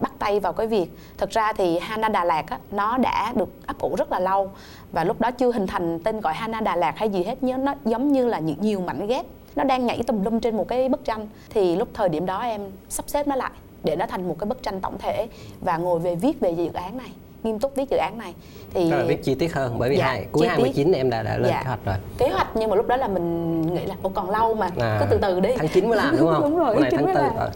[0.00, 0.90] bắt tay vào cái việc.
[1.18, 4.50] Thực ra thì Hana Đà Lạt á, nó đã được ấp ủ rất là lâu
[4.92, 7.56] và lúc đó chưa hình thành tên gọi Hana Đà Lạt hay gì hết nhớ
[7.56, 9.26] nó giống như là nhiều, nhiều mảnh ghép.
[9.56, 11.28] Nó đang nhảy tùm lum trên một cái bức tranh.
[11.50, 13.50] Thì lúc thời điểm đó em sắp xếp nó lại
[13.84, 15.26] để nó thành một cái bức tranh tổng thể
[15.60, 17.12] và ngồi về viết về dự án này
[17.42, 18.34] nghiêm túc viết dự án này
[18.74, 20.62] thì Tức là viết chi tiết hơn bởi vì Dạ, hai, cuối chi tiết.
[20.62, 21.58] 29 em đã đã lên Dạ.
[21.62, 24.30] kế hoạch rồi kế hoạch nhưng mà lúc đó là mình nghĩ là Ủa còn
[24.30, 26.76] lâu mà À, cứ từ từ đi tháng 9 mới làm đúng không đúng rồi
[26.80, 27.36] này tháng tháng 9 mới tư làm.
[27.36, 27.50] ờ.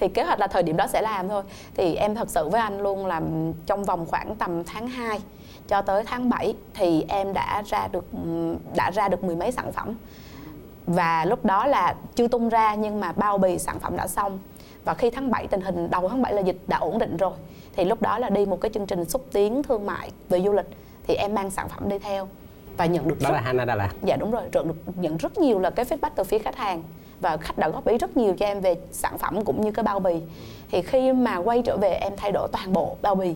[0.00, 1.42] thì kế hoạch là thời điểm đó sẽ làm thôi
[1.74, 3.20] thì em thật sự với anh luôn là
[3.66, 5.20] trong vòng khoảng tầm tháng 2
[5.68, 8.04] cho tới tháng 7 thì em đã ra được
[8.76, 9.94] đã ra được mười mấy sản phẩm
[10.86, 14.38] và lúc đó là chưa tung ra nhưng mà bao bì sản phẩm đã xong
[14.88, 17.32] và khi tháng 7 tình hình đầu tháng 7 là dịch đã ổn định rồi
[17.76, 20.52] thì lúc đó là đi một cái chương trình xúc tiến thương mại về du
[20.52, 20.66] lịch
[21.06, 22.28] thì em mang sản phẩm đi theo
[22.76, 25.16] và nhận được đó rất là Hana Đà Lạt Dạ đúng rồi, nhận được nhận
[25.16, 26.82] rất nhiều là cái feedback từ phía khách hàng
[27.20, 29.82] và khách đã góp ý rất nhiều cho em về sản phẩm cũng như cái
[29.82, 30.20] bao bì.
[30.70, 33.34] Thì khi mà quay trở về em thay đổi toàn bộ bao bì.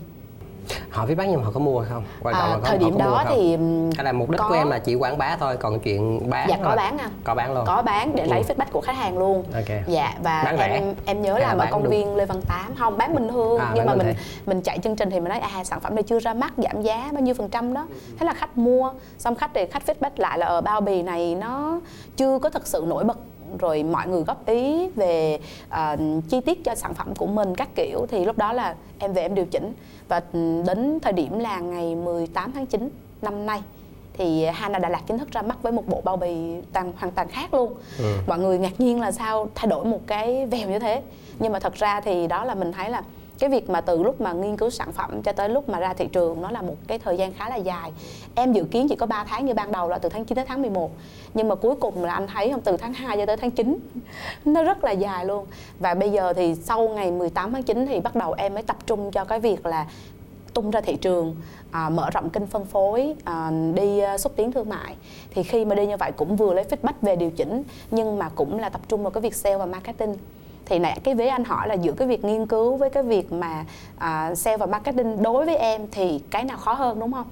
[0.90, 2.64] Họ viết bán nhưng mà họ có mua hay không quan trọng À, là có,
[2.68, 3.56] thời điểm đó thì
[3.96, 6.48] hay là mục đích có- của em là chỉ quảng bá thôi còn chuyện bán
[6.50, 7.10] dạ có là- bán anh.
[7.24, 8.44] có bán luôn Có bán để lấy Ừ.
[8.54, 9.44] feedback của khách hàng luôn.
[9.54, 9.78] Ok.
[9.88, 10.66] Dạ và Bán rẻ?
[10.68, 11.90] em em nhớ là ở công đúng?
[11.92, 14.14] viên Lê Văn Tám không bán bình thường À, nhưng mà mình thể.
[14.46, 16.82] mình chạy chương trình thì mình nói à sản phẩm này chưa ra mắt giảm
[16.82, 17.86] giá bao nhiêu phần trăm đó
[18.18, 21.34] thế là khách mua xong khách thì khách feedback lại là ở bao bì này
[21.34, 21.80] nó
[22.16, 23.18] chưa có thực sự nổi bật
[23.58, 25.38] rồi mọi người góp ý về
[25.68, 25.96] à,
[26.28, 29.22] chi tiết cho sản phẩm của mình các kiểu thì lúc đó là em về
[29.22, 29.72] em điều chỉnh.
[30.08, 30.20] Và
[30.66, 32.88] đến thời điểm là ngày 18 tháng 9
[33.22, 33.62] năm nay
[34.18, 36.36] thì Hana Đà Lạt chính thức ra mắt với một bộ bao bì
[36.72, 37.74] toàn hoàn toàn khác luôn.
[37.98, 38.04] Ừ.
[38.26, 41.02] mọi người ngạc nhiên là sao thay đổi một cái vèo như thế.
[41.38, 43.02] Nhưng mà thật ra thì đó là mình thấy là
[43.42, 45.94] cái việc mà từ lúc mà nghiên cứu sản phẩm cho tới lúc mà ra
[45.94, 47.92] thị trường nó là một cái thời gian khá là dài.
[48.34, 50.44] Em dự kiến chỉ có 3 tháng như ban đầu là từ tháng 9 tới
[50.48, 50.90] tháng 11
[51.34, 53.78] nhưng mà cuối cùng là anh thấy không từ tháng 2 cho tới tháng 9
[54.44, 55.46] nó rất là dài luôn.
[55.78, 58.76] Và bây giờ thì sau ngày 18 tháng 9 thì bắt đầu em mới tập
[58.86, 59.86] trung cho cái việc là
[60.54, 61.36] tung ra thị trường
[61.70, 64.96] à, mở rộng kênh phân phối à, đi à, xúc tiến thương mại.
[65.30, 68.28] Thì khi mà đi như vậy cũng vừa lấy feedback về điều chỉnh nhưng mà
[68.28, 70.14] cũng là tập trung vào cái việc sale và marketing
[70.72, 73.32] thì nãy cái vế anh hỏi là giữa cái việc nghiên cứu với cái việc
[73.32, 73.64] mà
[73.96, 77.26] uh, sale và marketing đối với em thì cái nào khó hơn đúng không?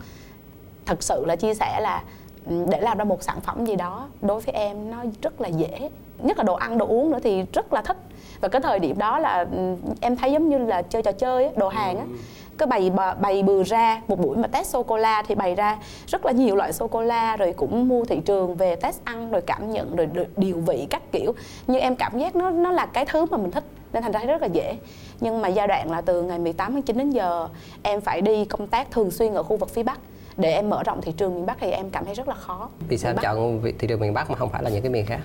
[0.87, 2.03] Thật sự là chia sẻ là
[2.46, 5.48] ừ, để làm ra một sản phẩm gì đó đối với em nó rất là
[5.48, 7.96] dễ nhất là đồ ăn đồ uống nữa thì rất là thích.
[8.40, 11.50] Và cái thời điểm đó là ừ, em thấy giống như là chơi trò chơi
[11.57, 12.05] đồ hàng á.
[12.09, 12.16] Ừ
[12.61, 15.79] cái bày bày bừa ra một buổi mà test sô cô la thì bày ra
[16.07, 19.31] rất là nhiều loại sô cô la rồi cũng mua thị trường về test ăn
[19.31, 21.35] rồi cảm nhận rồi, điều vị các kiểu
[21.66, 24.20] nhưng em cảm giác nó nó là cái thứ mà mình thích nên thành ra
[24.20, 24.77] rất là dễ
[25.20, 27.49] nhưng mà giai đoạn là từ ngày 18 tháng 9 đến giờ
[27.83, 29.99] em phải đi công tác thường xuyên ở khu vực phía Bắc
[30.37, 32.68] để em mở rộng thị trường miền Bắc thì em cảm thấy rất là khó.
[32.88, 35.07] Vì sao em chọn thị trường miền Bắc mà không phải là những cái miền
[35.07, 35.20] khác?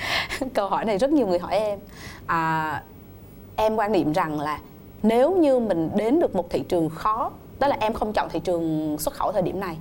[0.54, 1.78] Câu hỏi này rất nhiều người hỏi em.
[2.26, 2.82] À,
[3.56, 4.58] em quan niệm rằng là
[5.02, 8.40] nếu như mình đến được một thị trường khó đó là em không chọn thị
[8.40, 9.76] trường xuất khẩu thời điểm này.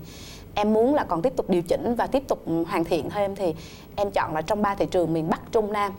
[0.55, 3.55] Em muốn là còn tiếp tục điều chỉnh và tiếp tục hoàn thiện thêm thì
[3.95, 5.91] em chọn là trong ba thị trường miền Bắc Trung Nam.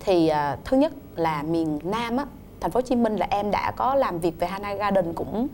[0.00, 2.26] Thì uh, thứ nhất là miền Nam á
[2.60, 5.48] thành phố Hồ Chí Minh là em đã có làm việc về Hana Garden cũng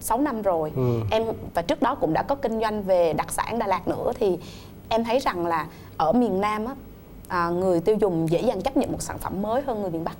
[0.00, 0.72] 6 năm rồi.
[0.76, 1.00] Ừ.
[1.10, 4.12] em và trước đó cũng đã có kinh doanh về đặc sản Đà Lạt nữa
[4.18, 4.38] thì
[4.88, 6.74] em thấy rằng là ở miền Nam á
[7.28, 10.04] à, người tiêu dùng dễ dàng chấp nhận một sản phẩm mới hơn người miền
[10.04, 10.16] Bắc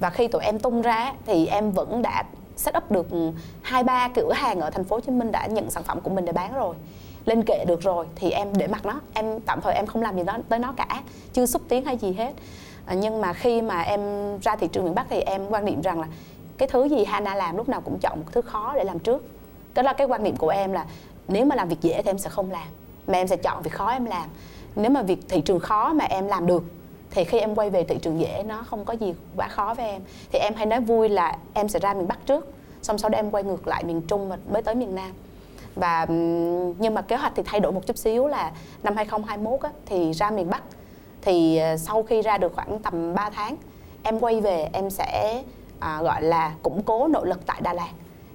[0.00, 2.24] và khi tụi em tung ra thì em vẫn đã
[2.56, 3.06] set up được
[3.62, 6.10] hai ba cửa hàng ở thành phố Hồ Chí Minh đã nhận sản phẩm của
[6.10, 6.74] mình để bán rồi
[7.24, 9.00] lên kệ được rồi thì em để mặc nó.
[9.12, 11.02] Em tạm thời em không làm gì đó tới nó cả
[11.32, 12.32] chưa xúc tiến hay gì hết.
[12.86, 14.00] À, nhưng mà khi mà em
[14.40, 16.06] ra thị trường miền Bắc thì em quan niệm rằng là
[16.58, 19.24] cái thứ gì Hana làm lúc nào cũng chọn một thứ khó để làm trước.
[19.74, 20.86] Đó là cái quan niệm của em là
[21.28, 22.68] nếu mà làm việc dễ thì em sẽ không làm
[23.06, 24.28] mà em sẽ chọn việc khó em làm.
[24.76, 26.64] Nếu mà việc thị trường khó mà em làm được
[27.14, 29.86] thì khi em quay về thị trường dễ nó không có gì quá khó với
[29.86, 30.02] em.
[30.32, 33.18] Thì em hay nói vui là em sẽ ra miền Bắc trước xong sau đó
[33.18, 35.12] em quay ngược lại miền Trung và mới tới miền Nam.
[35.74, 36.06] Và
[36.78, 40.12] nhưng mà kế hoạch thì thay đổi một chút xíu là năm 2021 á, thì
[40.12, 40.62] ra miền Bắc.
[41.22, 43.56] Thì ờ, sau khi ra được khoảng tầm 3 tháng
[44.02, 45.42] em quay về em sẽ
[45.80, 47.90] à, gọi là củng cố nội lực tại Đà Lạt.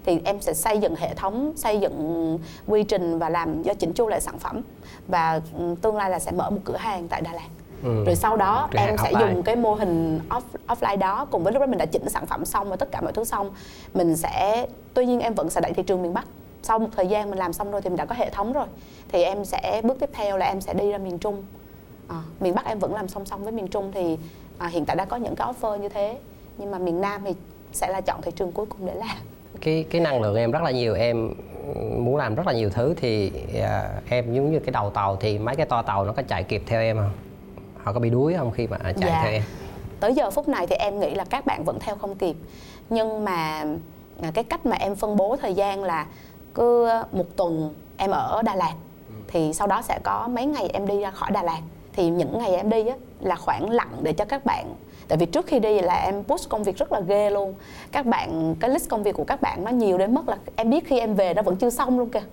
[0.06, 3.94] Thì em sẽ xây dựng hệ thống xây dựng quy trình và làm do chỉnh
[3.94, 4.62] chu lại sản phẩm.
[5.08, 5.42] Và
[5.82, 7.50] tương lai là sẽ mở một cửa hàng tại Đà Lạt.
[7.84, 8.04] Ừ.
[8.06, 9.20] rồi sau đó em sẽ offline.
[9.20, 12.26] dùng cái mô hình off, offline đó cùng với lúc đó mình đã chỉnh sản
[12.26, 13.52] phẩm xong và tất cả mọi thứ xong
[13.94, 16.26] mình sẽ tuy nhiên em vẫn sẽ đẩy thị trường miền Bắc
[16.64, 18.66] sau một thời gian mình làm xong rồi thì mình đã có hệ thống rồi
[19.12, 21.44] thì em sẽ bước tiếp theo là em sẽ đi ra miền Trung
[22.08, 24.18] à, miền Bắc em vẫn làm song song với miền Trung thì
[24.58, 26.18] à, hiện tại đã có những cái offer như thế
[26.58, 27.34] nhưng mà miền Nam thì
[27.72, 29.18] sẽ là chọn thị trường cuối cùng để làm
[29.62, 31.34] cái cái năng lượng em rất là nhiều em
[31.98, 33.64] muốn làm rất là nhiều thứ thì uh,
[34.10, 36.64] em giống như cái đầu tàu thì mấy cái to tàu nó có chạy kịp
[36.66, 37.29] theo em không
[37.90, 39.20] họ có bị đuối không khi mà chạy dạ.
[39.24, 39.44] theo em?
[40.00, 42.36] Tới giờ phút này thì em nghĩ là các bạn vẫn theo không kịp.
[42.90, 43.66] Nhưng mà
[44.22, 46.06] à, cái cách mà em phân bố thời gian là
[46.54, 48.74] cứ một tuần em ở Đà Lạt.
[49.28, 51.62] Thì sau đó sẽ có mấy ngày em đi ra khỏi Đà Lạt.
[51.94, 54.76] Thì những ngày em đi á, là khoảng lặng để cho các bạn.
[55.08, 57.54] Tại vì trước khi đi là em push công việc rất là ghê luôn.
[57.92, 60.70] Các bạn cái list công việc của các bạn nó nhiều đến mức là em
[60.70, 62.24] biết khi em về nó vẫn chưa xong luôn kìa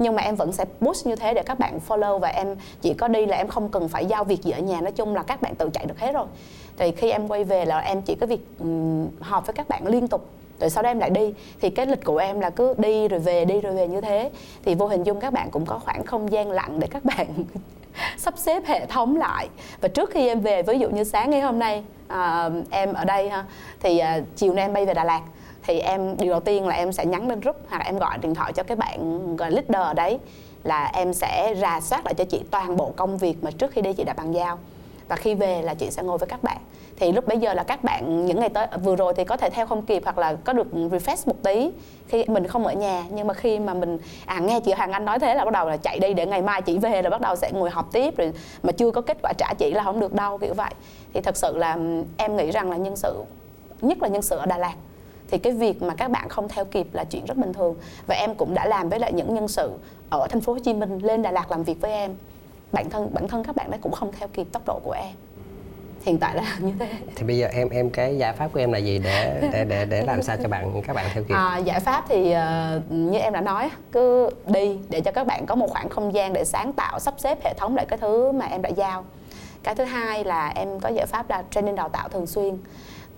[0.00, 2.94] nhưng mà em vẫn sẽ push như thế để các bạn follow và em chỉ
[2.94, 4.80] có đi là em không cần phải giao việc gì ở nhà.
[4.80, 6.26] Nói chung là các bạn tự chạy được hết rồi.
[6.78, 9.86] Thì khi em quay về là em chỉ có việc um, họp với các bạn
[9.86, 10.26] liên tục.
[10.60, 11.34] Rồi sau đó em lại đi.
[11.60, 14.30] Thì cái lịch của em là cứ đi rồi về đi rồi về như thế.
[14.64, 17.26] Thì vô hình dung các bạn cũng có khoảng không gian lặng để các bạn
[18.18, 19.48] sắp xếp hệ thống lại.
[19.80, 23.04] Và trước khi em về ví dụ như sáng ngày hôm nay à, em ở
[23.04, 23.44] đây ha
[23.80, 25.20] thì à, chiều nay em bay về Đà Lạt
[25.62, 28.18] thì em, điều đầu tiên là em sẽ nhắn lên group hoặc là em gọi
[28.18, 30.18] điện thoại cho cái bạn gọi leader ở đấy
[30.64, 33.80] là em sẽ rà soát lại cho chị toàn bộ công việc mà trước khi
[33.80, 34.58] đi chị đã bàn giao.
[35.08, 36.56] Và khi về là chị sẽ ngồi với các bạn.
[36.96, 39.50] Thì lúc bây giờ là các bạn, những ngày tới, vừa rồi thì có thể
[39.50, 41.70] theo không kịp hoặc là có được refresh một tí
[42.08, 43.04] khi mình không ở nhà.
[43.10, 45.68] Nhưng mà khi mà mình à nghe chị Hoàng Anh nói thế là bắt đầu
[45.68, 48.16] là chạy đi để ngày mai chị về là bắt đầu sẽ ngồi họp tiếp
[48.16, 50.70] rồi mà chưa có kết quả trả chị là không được đâu, kiểu vậy.
[51.14, 51.78] Thì thật sự là
[52.16, 53.24] em nghĩ rằng là nhân sự,
[53.80, 54.74] nhất là nhân sự ở Đà Lạt
[55.30, 57.76] thì cái việc mà các bạn không theo kịp là chuyện rất bình thường.
[58.06, 59.70] Và em cũng đã làm với lại những nhân sự
[60.10, 62.14] ở thành phố Hồ Chí Minh lên Đà Lạt làm việc với em.
[62.72, 65.14] Bản thân bản thân các bạn ấy cũng không theo kịp tốc độ của em.
[66.02, 66.86] Hiện tại là như thế.
[67.16, 69.84] Thì bây giờ em em cái giải pháp của em là gì để để để
[69.84, 71.34] để làm sao cho bạn các bạn theo kịp?
[71.34, 75.46] À, giải pháp thì uh, như em đã nói cứ đi để cho các bạn
[75.46, 78.32] có một khoảng không gian để sáng tạo sắp xếp hệ thống lại cái thứ
[78.32, 79.04] mà em đã giao.
[79.62, 82.58] Cái thứ hai là em có giải pháp là training đào tạo thường xuyên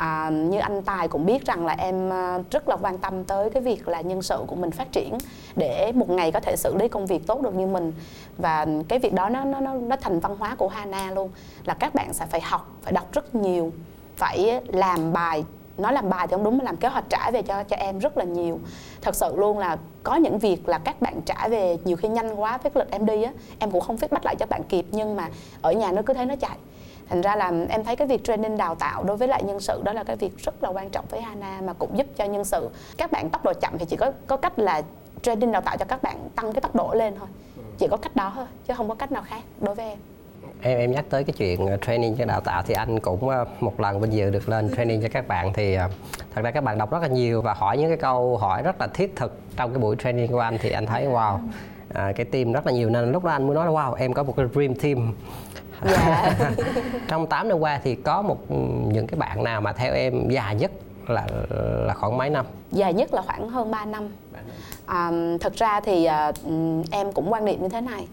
[0.03, 3.51] à, như anh Tài cũng biết rằng là em à, rất là quan tâm tới
[3.51, 5.19] cái việc là nhân sự của mình phát triển
[5.57, 7.93] để một ngày có thể xử lý công việc tốt được như mình.
[8.39, 11.31] Và cái việc đó nó nó nó, nó thành văn hóa của Hana luôn
[11.65, 13.73] là các bạn sẽ phải học phải đọc rất nhiều
[14.17, 15.45] phải làm bài
[15.79, 17.99] nói làm bài thì không đúng mà làm kế hoạch trả về cho cho em
[17.99, 18.59] rất là nhiều.
[19.03, 22.35] Thật sự luôn là có những việc là các bạn trả về nhiều khi nhanh
[22.35, 24.87] quá với lịch em đi á em cũng không feedback bắt lại cho bạn kịp
[24.91, 25.29] nhưng mà
[25.63, 26.57] ở nhà nó cứ thấy nó chạy
[27.13, 29.83] thành ra là em thấy cái việc training đào tạo đối với lại nhân sự
[29.85, 32.45] đó là cái việc rất là quan trọng với Hana mà cũng giúp cho nhân
[32.45, 32.71] sự.
[32.97, 34.83] Các bạn tốc độ chậm thì chỉ có có cách là
[35.23, 37.29] training đào tạo cho các bạn tăng cái tốc độ lên thôi.
[37.79, 39.99] Chỉ có cách đó thôi chứ không có cách nào khác đối với em.
[40.63, 43.45] Em em nhắc tới cái chuyện ờ, training cho đào tạo thì anh cũng ờ,
[43.61, 45.89] một lần vinh dự được lên training cho các bạn thì ờ,
[46.35, 48.81] thật ra các bạn đọc rất là nhiều và hỏi những cái câu hỏi rất
[48.81, 51.39] là thiết thực trong cái buổi training của anh thì anh thấy wow
[51.95, 52.91] à, cái team rất là nhiều.
[52.91, 55.15] Nên lúc đó anh mới nói là wow em có một cái dream team
[55.85, 56.35] dạ.
[57.09, 58.51] Trong 8 năm qua thì có một
[58.93, 60.73] những cái bạn nào mà theo em dài nhất
[61.09, 61.27] là
[61.87, 62.47] là khoảng mấy năm?
[62.73, 64.09] Dài nhất là khoảng hơn 3 năm.
[64.87, 66.33] À, thật ra thì à,
[66.91, 68.07] em cũng quan niệm như thế này.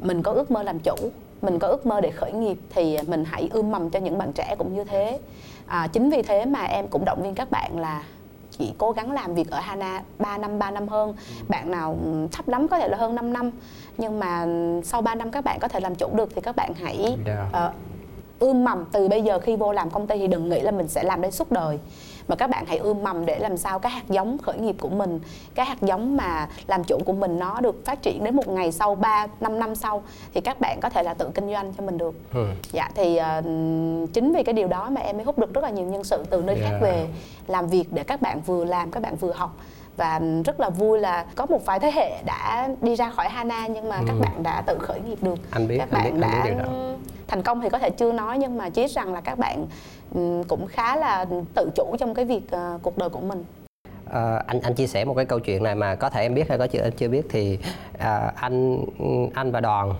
[0.00, 0.96] Mình có ước mơ làm chủ
[1.44, 4.32] mình có ước mơ để khởi nghiệp thì mình hãy ươm mầm cho những bạn
[4.32, 5.18] trẻ cũng như thế.
[5.66, 8.02] À, chính vì thế mà em cũng động viên các bạn là
[8.58, 11.14] chỉ cố gắng làm việc ở Hana 3 năm 3 năm hơn.
[11.48, 13.50] Bạn nào ừm, thấp lắm có thể là hơn 5 năm.
[13.98, 14.46] Nhưng mà
[14.84, 17.48] sau 3 năm các bạn có thể làm chủ được thì các bạn hãy Dạ.
[17.52, 17.72] ờ,
[18.38, 20.88] ươm mầm từ bây giờ khi vô làm công ty thì đừng nghĩ là mình
[20.88, 21.78] sẽ làm đến suốt đời
[22.28, 24.88] mà các bạn hãy ươm mầm để làm sao cái hạt giống khởi nghiệp của
[24.88, 25.20] mình
[25.54, 28.72] cái hạt giống mà làm chủ của mình nó được phát triển đến một ngày
[28.72, 30.02] sau 3 5 năm sau
[30.34, 32.46] thì các bạn có thể là tự kinh doanh cho mình được Ừ.
[32.72, 33.42] dạ thì ờ,
[34.12, 36.24] chính vì cái điều đó mà em mới hút được rất là nhiều nhân sự
[36.30, 36.82] từ nơi khác Yeah.
[36.82, 37.06] về
[37.46, 39.56] làm việc để các bạn vừa làm các bạn vừa học
[39.96, 43.66] và rất là vui là có một vài thế hệ đã đi ra khỏi Hana
[43.66, 44.20] nhưng mà các Ừ.
[44.20, 46.44] bạn đã tự khởi nghiệp được Anh biết, các anh biết, bạn anh biết đã
[46.44, 46.94] điều đó.
[47.28, 49.66] thành công thì có thể chưa nói nhưng mà chỉ biết rằng là các bạn
[50.48, 53.44] cũng khá là tự chủ trong cái việc ờ, cuộc đời của mình.
[54.10, 56.48] Ờ, anh anh chia sẻ một cái câu chuyện này mà có thể em biết
[56.48, 56.82] hay có chưa?
[56.82, 57.58] Anh chưa biết thì
[57.98, 58.84] à, anh
[59.34, 59.94] anh và đoàn.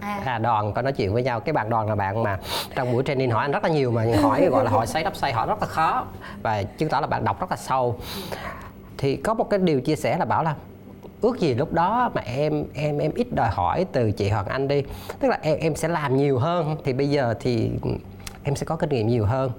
[0.00, 0.22] À.
[0.24, 1.40] à, đoàn có nói chuyện với nhau.
[1.40, 2.38] Cái bạn đoàn là bạn mà
[2.74, 5.16] trong buổi training hỏi anh rất là nhiều mà hỏi gọi là hỏi xây đắp
[5.16, 6.06] xây hỏi rất là khó.
[6.42, 7.96] Và chứng tỏ là bạn đọc rất là sâu.
[8.98, 10.54] Thì có một cái điều chia sẻ là bảo là
[11.20, 14.68] ước gì lúc đó mà em em em ít đòi hỏi từ chị Hoàng Anh
[14.68, 14.82] đi.
[15.20, 16.76] Tức là em em sẽ làm nhiều hơn.
[16.84, 17.70] Thì bây giờ thì
[18.44, 19.50] em sẽ có kinh nghiệm nhiều hơn.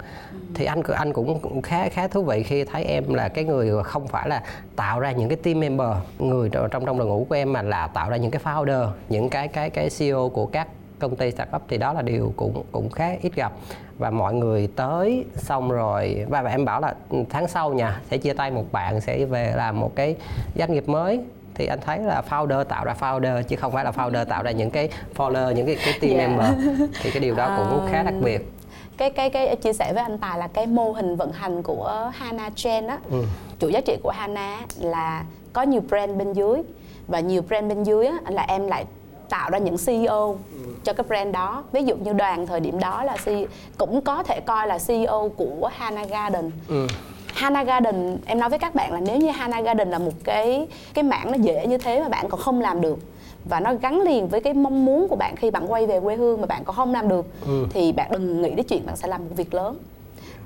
[0.53, 4.07] Thì anh anh cũng khá khá thú vị khi thấy em là cái người không
[4.07, 4.43] phải là
[4.75, 5.87] tạo ra những cái team member
[6.19, 9.29] người trong trong đội ngũ của em mà là tạo ra những cái founder những
[9.29, 10.67] cái cái cái CEO của các
[10.99, 13.51] công ty startup thì đó là điều cũng cũng khá ít gặp.
[13.97, 17.99] Và mọi người tới xong rồi và, và em bảo là "Ừ, tháng sau nha
[18.11, 20.15] sẽ chia tay một bạn sẽ về làm một cái
[20.57, 21.19] doanh nghiệp mới.
[21.55, 24.51] Thì anh thấy là founder tạo ra founder chứ không phải là founder tạo ra
[24.51, 26.27] những cái follower những cái, cái team Dạ.
[26.27, 26.79] member.
[27.03, 28.51] Thì cái điều đó cũng khá đặc biệt
[28.99, 32.11] cái cái cái chia sẻ với anh Tài là cái mô hình vận hành của
[32.13, 33.23] Hana Chain á Ừ.
[33.59, 36.61] chủ giá trị của Hana là có nhiều brand bên dưới
[37.07, 38.85] và nhiều brand bên dưới á, là em lại
[39.29, 40.37] tạo ra những CEO
[40.83, 43.45] cho cái brand đó ví dụ như đoàn thời điểm đó là CEO,
[43.77, 46.87] cũng có thể coi là CEO của Hana Garden Ừ.
[47.33, 50.67] Hana Garden em nói với các bạn là nếu như Hana Garden là một cái
[50.93, 52.97] cái mảng nó dễ như thế mà bạn còn không làm được
[53.45, 56.15] và nó gắn liền với cái mong muốn của bạn khi bạn quay về quê
[56.15, 57.25] hương mà bạn còn không làm được.
[57.45, 57.65] Ừ.
[57.69, 59.77] thì bạn đừng nghĩ đến chuyện bạn sẽ làm một việc lớn.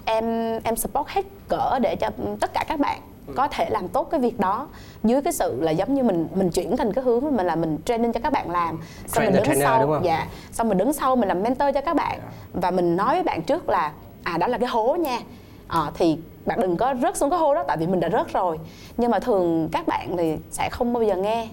[0.05, 0.25] Em
[0.63, 3.01] em support hết cỡ để cho tất cả các bạn
[3.35, 4.67] có thể làm tốt cái việc đó.
[5.03, 7.77] Dưới cái sự là giống như mình mình chuyển thành cái hướng mình là mình
[7.85, 8.79] training cho các bạn làm.
[9.07, 10.27] Xong mình Trainer, đứng sau dạ.
[10.51, 12.19] Xong mình đứng sau mình làm mentor cho các bạn.
[12.53, 13.91] Và mình nói với bạn trước là
[14.23, 15.19] à đó là cái hố nha.
[15.67, 18.33] Ờ, thì bạn đừng có rớt xuống cái hố đó tại vì mình đã rớt
[18.33, 18.59] rồi.
[18.97, 21.47] Nhưng mà thường các bạn thì sẽ không bao giờ nghe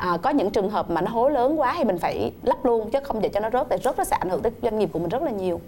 [0.00, 2.90] à, có những trường hợp mà nó hố lớn quá thì mình phải lắp luôn
[2.90, 4.88] chứ không để cho nó rớt tại rớt nó sẽ ảnh hưởng tới doanh nghiệp
[4.92, 5.60] của mình rất là nhiều.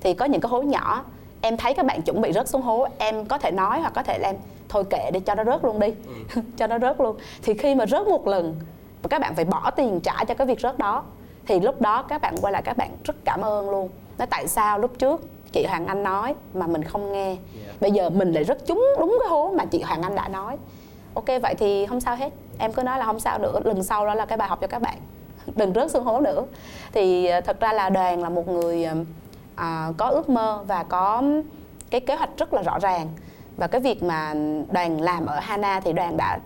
[0.00, 1.04] Thì có những cái hố nhỏ
[1.40, 4.02] em thấy các bạn chuẩn bị rớt xuống hố em có thể nói hoặc có
[4.02, 4.36] thể là em
[4.68, 5.88] thôi kệ để cho nó rớt luôn đi.
[6.56, 7.16] Cho nó rớt luôn.
[7.42, 8.56] Thì khi mà rớt một lần
[9.02, 11.02] và các bạn phải bỏ tiền trả cho cái việc rớt đó
[11.46, 13.88] thì lúc đó các bạn quay lại các bạn rất cảm ơn luôn.
[14.18, 17.36] Nói tại sao lúc trước chị Hoàng Anh nói mà mình không nghe?
[17.80, 20.56] Bây giờ mình lại rất trúng đúng cái hố mà chị Hoàng Anh đã nói
[21.16, 22.32] ok vậy thì không sao hết.
[22.58, 23.60] Em cứ nói là không sao nữa.
[23.64, 24.98] Lần sau đó là cái bài học cho các bạn.
[25.56, 26.44] Đừng rớt xuống hố nữa.
[26.92, 28.94] Thì ờ, thật ra là đoàn là một người ờ,
[29.54, 31.22] à, có ước mơ và có
[31.90, 33.08] cái kế hoạch rất là rõ ràng.
[33.56, 34.34] Và cái việc mà
[34.72, 36.38] đoàn làm ở Hana thì đoàn đã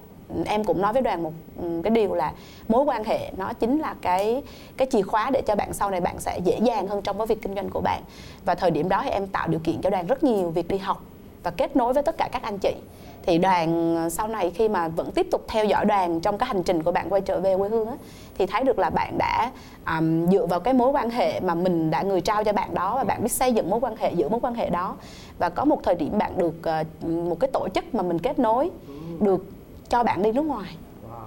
[0.47, 2.33] em cũng nói với đoàn một ừ, cái điều là
[2.69, 4.43] mối quan hệ nó chính là cái
[4.77, 7.27] cái chìa khóa để cho bạn sau này bạn sẽ dễ dàng hơn trong cái
[7.27, 8.03] việc kinh doanh của bạn.
[8.45, 10.79] Và thời điểm đó thì em tạo điều kiện cho đoàn rất nhiều việc đi
[10.79, 11.03] học
[11.43, 12.75] và kết nối với tất cả các anh chị
[13.23, 16.47] thì đoàn ờ, sau này khi mà vẫn tiếp tục theo dõi đoàn trong cái
[16.47, 17.95] hành trình của bạn quay trở về quê hương á
[18.39, 19.51] thì thấy được là bạn đã
[19.87, 22.97] um, dựa vào cái mối quan hệ mà mình đã người trao cho bạn đó
[22.97, 24.97] và bạn biết xây dựng mối quan hệ giữ mối quan hệ đó.
[25.39, 28.39] Và có một thời điểm bạn được uh, một cái tổ chức mà mình kết
[28.39, 28.71] nối
[29.21, 29.45] được
[29.89, 30.77] cho bạn đi nước ngoài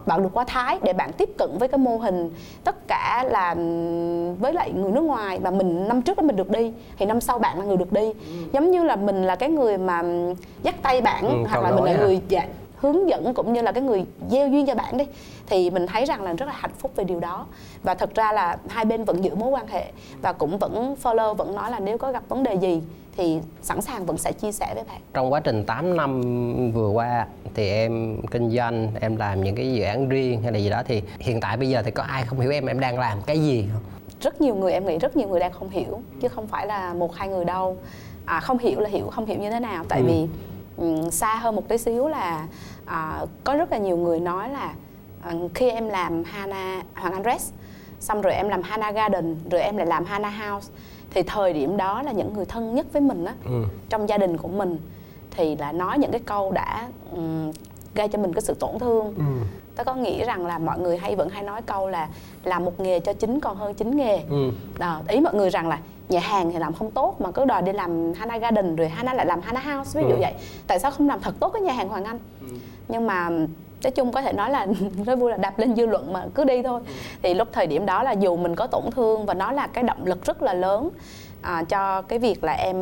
[0.05, 2.31] bạn được qua Thái để bạn tiếp cận với cái mô hình
[2.63, 3.53] tất cả là
[4.39, 7.21] với lại người nước ngoài mà mình năm trước đó mình được đi thì năm
[7.21, 8.13] sau bạn là người được đi ừ.
[8.53, 10.03] giống như là mình là cái người mà
[10.63, 11.97] dắt tay bạn ừ, hoặc là mình là à.
[11.97, 15.05] người dạ, hướng dẫn cũng như là cái người gieo duyên cho bạn đi
[15.47, 17.45] thì mình thấy rằng là rất là hạnh phúc về điều đó
[17.83, 21.33] và thật ra là hai bên vẫn giữ mối quan hệ và cũng vẫn follow
[21.33, 22.81] vẫn nói là nếu có gặp vấn đề gì
[23.17, 25.01] thì sẵn sàng vẫn sẽ chia sẻ với bạn.
[25.13, 26.21] Trong quá trình 8 năm
[26.71, 30.57] vừa qua thì em kinh doanh em làm những cái dự án riêng hay là
[30.57, 32.99] gì đó thì hiện tại bây giờ thì có ai không hiểu em em đang
[32.99, 33.81] làm cái gì không?
[34.21, 36.93] Rất nhiều người em nghĩ rất nhiều người đang không hiểu chứ không phải là
[36.93, 37.77] một hai người đâu.
[38.25, 39.85] À, không hiểu là hiểu không hiểu như thế nào.
[39.89, 40.05] Tại ừ.
[40.07, 40.27] vì
[40.77, 42.47] um, xa hơn một tí xíu là
[42.85, 44.73] à, có rất là nhiều người nói là
[45.21, 47.51] à, khi em làm Hana Hoàng Anh Dress
[47.99, 50.71] xong rồi em làm Hana Garden rồi em lại làm Hana House
[51.13, 53.63] thì thời điểm đó là những người thân nhất với mình á ừ.
[53.89, 54.77] trong gia đình của mình
[55.31, 57.51] thì là nói những cái câu đã um,
[57.95, 59.23] gây cho mình cái sự tổn thương ừ.
[59.75, 62.09] tớ có nghĩ rằng là mọi người hay vẫn hay nói câu là
[62.43, 64.51] làm một nghề cho chính còn hơn chính nghề ừ.
[64.77, 67.61] đó, ý mọi người rằng là nhà hàng thì làm không tốt mà cứ đòi
[67.61, 70.19] đi làm Hana Garden rồi Hana lại làm Hana House ví dụ ừ.
[70.21, 70.33] vậy
[70.67, 72.47] tại sao không làm thật tốt cái nhà hàng Hoàng Anh ừ.
[72.87, 73.29] nhưng mà
[73.83, 74.67] nói chung có thể nói là
[75.05, 76.81] nói vui là đạp lên dư luận mà cứ đi thôi.
[77.21, 79.83] Thì lúc thời điểm đó là dù mình có tổn thương và nó là cái
[79.83, 80.89] động lực rất là lớn
[81.41, 82.75] à, cho cái việc là em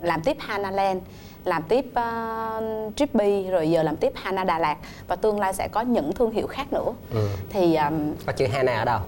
[0.00, 1.02] làm tiếp Hana Land
[1.44, 4.76] làm tiếp uh, Trippy rồi giờ làm tiếp Hana Đà Lạt
[5.08, 6.92] và tương lai sẽ có những thương hiệu khác nữa.
[7.12, 7.28] Ừ.
[7.50, 9.00] thì um, có chữ Hana ở đâu?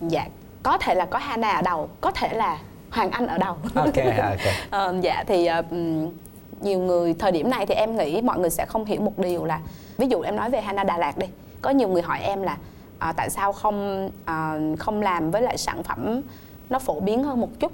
[0.00, 0.26] dạ
[0.62, 2.58] có thể là có Hana ở đầu có thể là
[2.90, 3.56] Hoàng Anh ở đầu.
[3.74, 4.88] Ok ok.
[4.88, 5.64] Uh, dạ thì uh,
[6.60, 9.44] nhiều người thời điểm này thì em nghĩ mọi người sẽ không hiểu một điều
[9.44, 9.60] là
[9.98, 11.26] ví dụ em nói về Hana Đà Lạt đi
[11.62, 12.56] có nhiều người hỏi em là
[12.98, 16.22] à, tại sao không à, không làm với lại sản phẩm
[16.70, 17.72] nó phổ biến hơn một chút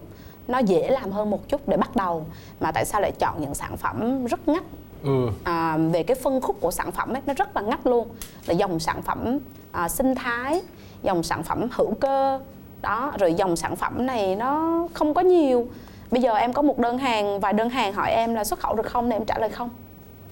[0.48, 2.26] nó dễ làm hơn một chút để bắt đầu
[2.60, 4.64] mà tại sao lại chọn những sản phẩm rất ngách
[5.02, 5.28] ừ.
[5.44, 8.08] à, về cái phân khúc của sản phẩm ấy nó rất là ngách luôn
[8.46, 9.38] là dòng sản phẩm
[9.72, 10.62] à, sinh thái
[11.02, 12.40] dòng sản phẩm hữu cơ
[12.82, 15.66] đó rồi dòng sản phẩm này nó không có nhiều
[16.10, 18.74] bây giờ em có một đơn hàng vài đơn hàng hỏi em là xuất khẩu
[18.74, 19.70] được không thì em trả lời không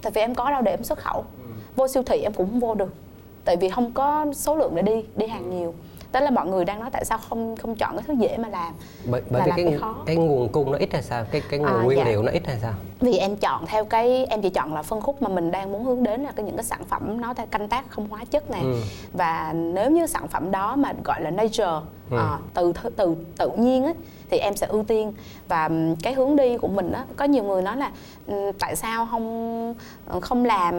[0.03, 1.25] tại vì em có đâu để em xuất khẩu.
[1.77, 2.95] Vô siêu thị em cũng không vô được
[3.45, 5.75] tại vì không có số lượng để đi đi hàng nhiều
[6.13, 8.49] tức là mọi người đang nói tại sao không không chọn cái thứ dễ mà
[8.49, 11.43] làm bởi, bởi vì cái, cái khó cái nguồn cung nó ít hay sao cái
[11.51, 12.05] cái nguồn à, nguyên dạ.
[12.05, 15.01] liệu nó ít hay sao vì em chọn theo cái em chỉ chọn là phân
[15.01, 17.47] khúc mà mình đang muốn hướng đến là cái những cái sản phẩm nó theo
[17.47, 18.77] canh tác không hóa chất này ừ.
[19.13, 21.81] và nếu như sản phẩm đó mà gọi là nature
[22.11, 22.17] ừ.
[22.19, 23.95] à, từ từ tự nhiên ấy
[24.33, 25.13] thì em sẽ ưu tiên.
[25.49, 25.71] Và
[26.03, 27.91] cái hướng đi của mình á có nhiều người nói là
[28.59, 29.75] tại sao không
[30.21, 30.75] không làm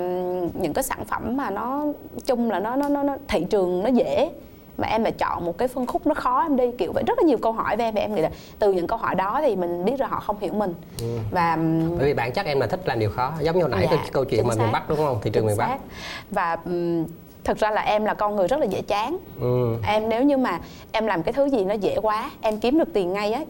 [0.62, 1.86] những cái sản phẩm mà nó
[2.26, 4.32] chung là nó nó nó thị trường nó dễ?
[4.78, 7.18] Mà em lại chọn một cái phân khúc nó khó em đi kiểu vậy rất
[7.18, 9.40] là nhiều câu hỏi về em và em nghĩ là từ những câu hỏi đó
[9.42, 10.74] thì mình biết rồi họ không hiểu mình.
[11.00, 11.18] Ừ.
[11.32, 11.58] và
[11.98, 13.98] bởi vì bản chất em là thích làm điều khó giống như hồi nãy dạ,
[13.98, 15.20] cái câu chuyện mà miền bắc đúng không?
[15.22, 15.78] Thị trường miền bắc.
[16.32, 16.58] và
[17.44, 19.18] thực ra là em là con người rất là dễ chán.
[19.42, 19.76] Ừ.
[19.88, 20.60] em nếu như mà
[20.92, 23.46] em làm cái thứ gì nó dễ quá em kiếm được tiền ngay ấy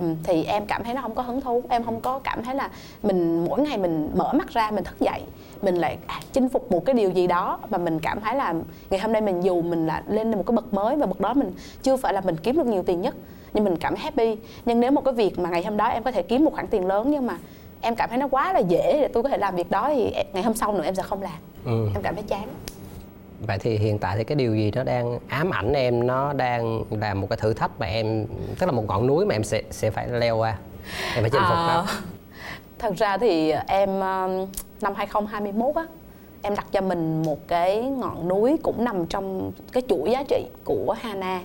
[0.00, 1.62] Ừ, thì em cảm thấy nó không có hứng thú.
[1.68, 2.70] Em không có cảm thấy là
[3.02, 5.20] mình mỗi ngày mình mở mắt ra mình thức dậy
[5.62, 8.54] mình lại à, chinh phục một cái điều gì đó mà mình cảm thấy là
[8.90, 11.34] ngày hôm nay mình dù mình là lên một cái bậc mới và bậc đó
[11.34, 11.52] mình
[11.82, 13.14] chưa phải là mình kiếm được nhiều tiền nhất
[13.54, 14.36] nhưng mình cảm thấy happy.
[14.64, 16.66] Nhưng nếu một cái việc mà ngày hôm đó em có thể kiếm một khoản
[16.66, 17.36] tiền lớn nhưng mà
[17.80, 20.12] em cảm thấy nó quá là dễ để tôi có thể làm việc đó thì
[20.32, 21.38] ngày hôm sau nữa em sẽ không làm.
[21.64, 21.88] Ừ.
[21.94, 22.48] em cảm thấy chán
[23.46, 26.84] vậy thì hiện tại thì cái điều gì nó đang ám ảnh em nó đang
[26.90, 28.26] là một cái thử thách mà em
[28.58, 30.58] tức là một ngọn núi mà em sẽ sẽ phải leo qua?
[31.14, 31.84] Em phải chinh phục à,
[32.78, 34.46] thật ra thì em um,
[34.80, 35.86] năm 2021 á
[36.42, 40.44] em đặt cho mình một cái ngọn núi cũng nằm trong cái chuỗi giá trị
[40.64, 41.40] của Hana.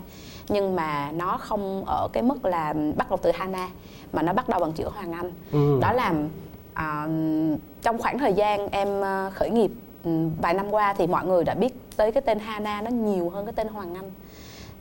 [0.49, 3.69] Nhưng mà nó không ở cái mức là bắt đầu từ Hana
[4.13, 5.31] mà nó bắt đầu bằng chữ Hoàng Anh.
[5.51, 5.79] Ừ.
[5.81, 6.13] đó là
[6.73, 7.07] à,
[7.81, 9.71] trong khoảng thời gian em uh, khởi nghiệp
[10.41, 13.45] vài năm qua thì mọi người đã biết tới cái tên Hana nó nhiều hơn
[13.45, 14.11] cái tên Hoàng Anh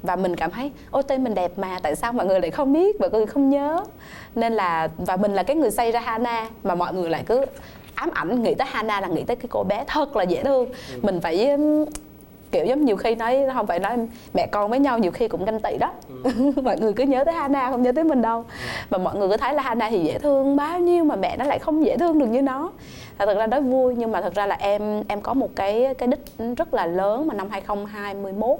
[0.03, 2.73] và mình cảm thấy ôi tên mình đẹp mà tại sao mọi người lại không
[2.73, 3.85] biết mọi người không nhớ
[4.35, 7.45] nên là và mình là cái người xây ra Hana mà mọi người lại cứ
[7.95, 10.69] ám ảnh nghĩ tới Hana là nghĩ tới cái cô bé thật là dễ thương
[10.93, 10.99] ừ.
[11.03, 11.57] mình phải
[12.51, 13.97] kiểu giống nhiều khi nói không phải nói
[14.35, 15.93] mẹ con với nhau nhiều khi cũng ganh tị đó
[16.25, 16.53] ừ.
[16.63, 18.67] mọi người cứ nhớ tới Hana không nhớ tới mình đâu ừ.
[18.91, 21.45] mà mọi người cứ thấy là Hana thì dễ thương bao nhiêu mà mẹ nó
[21.45, 22.71] lại không dễ thương được như nó
[23.19, 26.09] thật ra nói vui nhưng mà thật ra là em em có một cái cái
[26.09, 28.59] đích rất là lớn mà năm 2021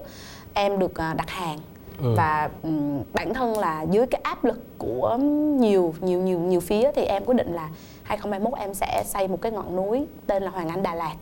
[0.55, 1.59] em được à, đặt hàng.
[2.03, 2.15] Ừ.
[2.17, 5.17] và um, bản thân là dưới cái áp lực của
[5.61, 7.69] nhiều nhiều nhiều nhiều phía thì em quyết định là
[8.03, 11.15] 2021 em sẽ xây một cái ngọn núi tên là Hoàng Anh Đà Lạt.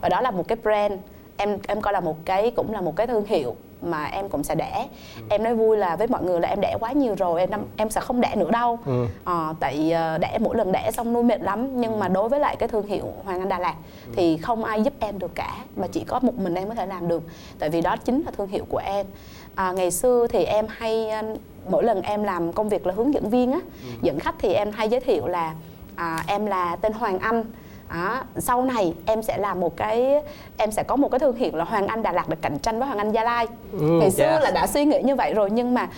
[0.00, 0.94] Và đó là một cái brand
[1.36, 4.44] em em coi là một cái cũng là một cái thương hiệu mà em cũng
[4.44, 5.22] sẽ đẻ ừ.
[5.30, 7.90] em nói vui là với mọi người là em đẻ quá nhiều rồi em em
[7.90, 9.06] sẽ không đẻ nữa đâu ừ.
[9.24, 12.40] à, tại ờ, đẻ mỗi lần đẻ xong nuôi mệt lắm nhưng mà đối với
[12.40, 13.74] lại cái thương hiệu hoàng anh đà lạt
[14.06, 14.12] ừ.
[14.16, 16.86] thì không ai giúp em được cả mà chỉ có một mình em có thể
[16.86, 17.22] làm được
[17.58, 19.06] tại vì đó chính là thương hiệu của em
[19.54, 21.22] à, ngày xưa thì em hay ờ,
[21.70, 23.88] mỗi lần em làm công việc là hướng dẫn viên á ừ.
[24.02, 25.54] dẫn khách thì em hay giới thiệu là
[25.94, 27.44] à, em là tên hoàng anh
[27.90, 28.22] đó.
[28.36, 30.14] sau này em sẽ làm một cái
[30.56, 32.78] em sẽ có một cái thương hiệu là Hoàng Anh Đà Lạt để cạnh tranh
[32.78, 34.42] với Hoàng Anh Gia Lai ừ, ngày xưa yeah.
[34.42, 35.88] là đã suy nghĩ như vậy rồi nhưng mà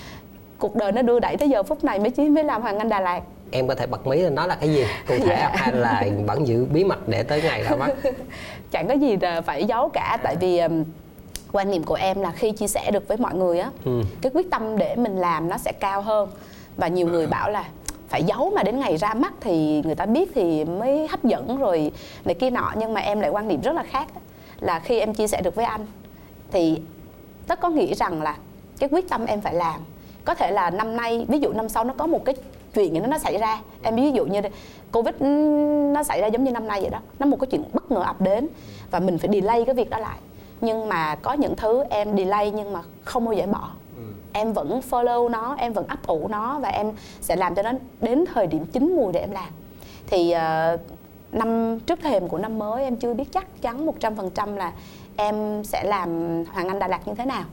[0.59, 2.89] cuộc đời nó đưa đẩy tới giờ phút này mới chỉ mới làm Hoàng Anh
[2.89, 3.21] Đà Lạt
[3.51, 5.53] em có thể bật mí lên nó là cái gì cụ thể yeah.
[5.55, 7.91] hay là vẫn giữ bí mật để tới ngày ra mắt
[8.71, 10.85] chẳng có gì là phải giấu cả tại vì um,
[11.53, 14.03] quan niệm của em là khi chia sẻ được với mọi người á ừ.
[14.23, 16.29] cái quyết tâm để mình làm nó sẽ cao hơn
[16.77, 17.65] và nhiều người bảo là
[18.11, 21.59] phải giấu mà đến ngày ra mắt thì người ta biết thì mới hấp dẫn
[21.59, 21.93] rồi
[22.25, 22.73] này kia nọ.
[22.77, 24.07] Nhưng mà em lại quan điểm rất là khác
[24.61, 25.87] là khi em chia sẻ được với anh
[26.51, 26.81] thì
[27.47, 28.37] tất có nghĩ rằng là
[28.79, 29.81] cái quyết tâm em phải làm.
[30.25, 32.35] Có thể là năm nay, ví dụ năm sau nó có một cái
[32.75, 34.41] chuyện gì nó xảy ra, em ví dụ như
[34.93, 35.27] covid ừ,
[35.95, 38.03] nó xảy ra giống như năm nay vậy đó, nó một cái chuyện bất ngờ
[38.03, 38.49] ập đến
[38.91, 40.19] và mình phải delay cái việc đó lại.
[40.61, 43.71] Nhưng mà có những thứ em delay nhưng mà không bao giờ bỏ
[44.33, 47.73] em vẫn follow nó em vẫn ấp ủ nó và em sẽ làm cho nó
[48.01, 49.49] đến thời điểm chín mùi để em làm.
[50.07, 50.81] Thì uh,
[51.33, 54.73] năm trước thềm của năm mới em chưa biết chắc chắn 100% là
[55.17, 56.09] em sẽ làm
[56.45, 57.45] Hoàng Anh Đà Lạt như thế nào.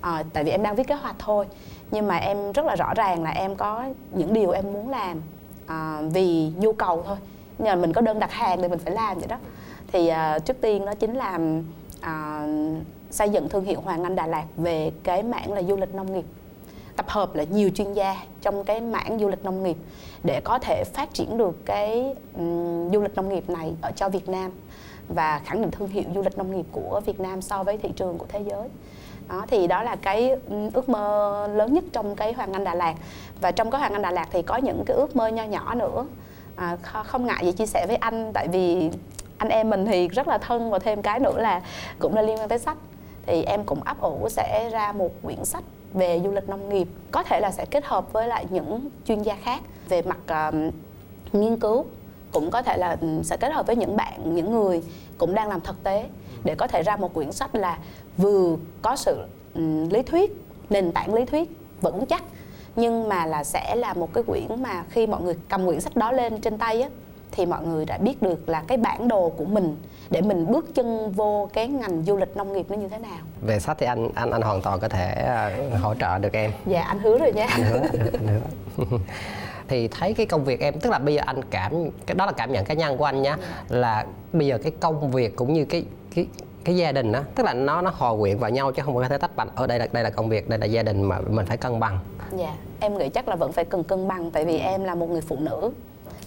[0.00, 1.46] À, tại vì em đang viết kế hoạch thôi.
[1.90, 5.22] Nhưng mà em rất là rõ ràng là em có những điều em muốn làm
[5.66, 7.16] à, vì nhu cầu thôi.
[7.58, 9.36] Nhưng mà mình có đơn đặt hàng thì mình phải làm vậy đó.
[9.92, 11.38] Thì à, trước tiên đó chính là
[12.00, 12.46] à,
[13.14, 16.12] xây dựng thương hiệu Hoàng Anh Đà Lạt về cái mảng là du lịch nông
[16.12, 16.24] nghiệp.
[16.96, 19.76] Tập hợp là nhiều chuyên gia trong cái mảng du lịch nông nghiệp
[20.22, 24.08] để có thể phát triển được cái um, du lịch nông nghiệp này ở cho
[24.08, 24.50] Việt Nam
[25.08, 27.88] và khẳng định thương hiệu du lịch nông nghiệp của Việt Nam so với thị
[27.96, 28.68] trường của thế giới.
[29.28, 30.36] Đó thì đó là cái
[30.74, 32.94] ước mơ lớn nhất trong cái Hoàng Anh Đà Lạt.
[33.40, 35.74] Và trong cái Hoàng Anh Đà Lạt thì có những cái ước mơ nho nhỏ
[35.74, 36.06] nữa.
[36.56, 38.90] À, không ngại gì chia sẻ với anh tại vì
[39.38, 41.62] anh em mình thì rất là thân và thêm cái nữa là
[41.98, 42.76] cũng là liên quan tới sách
[43.26, 46.88] thì em cũng ấp ủ sẽ ra một quyển sách về du lịch nông nghiệp
[47.10, 50.18] có thể là sẽ kết hợp với lại những chuyên gia khác về mặt
[50.48, 50.74] uh,
[51.34, 51.84] nghiên cứu
[52.32, 54.82] cũng có thể là sẽ kết hợp với những bạn những người
[55.18, 56.08] cũng đang làm thực tế
[56.44, 57.78] để có thể ra một quyển sách là
[58.16, 60.36] vừa có sự um, lý thuyết
[60.70, 61.50] nền tảng lý thuyết
[61.80, 62.22] vững chắc
[62.76, 65.96] nhưng mà là sẽ là một cái quyển mà khi mọi người cầm quyển sách
[65.96, 66.88] đó lên trên tay á
[67.34, 69.76] thì mọi người đã biết được là cái bản đồ của mình
[70.10, 73.18] để mình bước chân vô cái ngành du lịch nông nghiệp nó như thế nào.
[73.46, 75.28] Về sách thì anh anh anh hoàn toàn có thể
[75.74, 76.52] uh, hỗ trợ được em.
[76.66, 77.46] Dạ anh hứa rồi nha.
[77.50, 78.98] Anh hứa anh hứa, anh hứa.
[79.68, 81.72] thì thấy cái công việc em tức là bây giờ anh cảm
[82.06, 83.36] cái đó là cảm nhận cá nhân của anh nhé
[83.68, 86.26] là bây giờ cái công việc cũng như cái cái
[86.64, 89.08] cái gia đình đó tức là nó nó hòa quyện vào nhau chứ không có
[89.08, 89.48] thể tách bạch.
[89.54, 91.80] Ở đây là đây là công việc đây là gia đình mà mình phải cân
[91.80, 91.98] bằng.
[92.36, 95.10] Dạ em nghĩ chắc là vẫn phải cần cân bằng tại vì em là một
[95.10, 95.70] người phụ nữ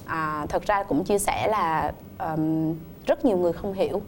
[0.07, 4.01] à, thật ra cũng chia sẻ là um, rất nhiều người không hiểu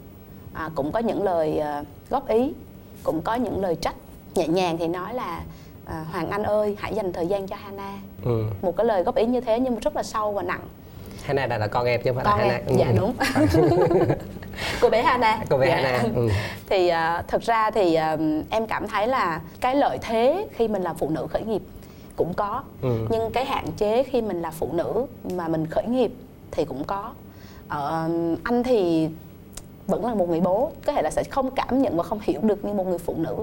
[0.52, 2.52] à, cũng có những lời uh, góp ý
[3.02, 3.94] cũng có những lời trách
[4.34, 5.42] nhẹ nhàng thì nói là
[5.84, 8.44] à, Hoàng Anh ơi hãy dành thời gian cho Hana ừ.
[8.62, 10.62] một cái lời góp ý như thế nhưng mà rất là sâu và nặng
[11.22, 12.76] Hana là, là con em chứ không phải con là Hana em.
[12.78, 12.96] dạ ừ.
[12.96, 13.14] đúng
[14.80, 15.76] cô bé Hana cô bé dạ.
[15.76, 16.28] Hana ừ.
[16.68, 18.20] thì uh, thực ra thì uh,
[18.50, 21.62] em cảm thấy là cái lợi thế khi mình là phụ nữ khởi nghiệp
[22.20, 22.62] cũng có.
[22.82, 23.06] Ừ.
[23.10, 25.06] nhưng cái hạn chế khi mình là phụ nữ
[25.36, 26.12] mà mình khởi nghiệp
[26.50, 27.12] thì cũng có.
[27.68, 28.08] Ờ,
[28.42, 29.08] anh thì
[29.86, 32.40] vẫn là một người bố có thể là sẽ không cảm nhận và không hiểu
[32.42, 33.36] được như một người phụ nữ.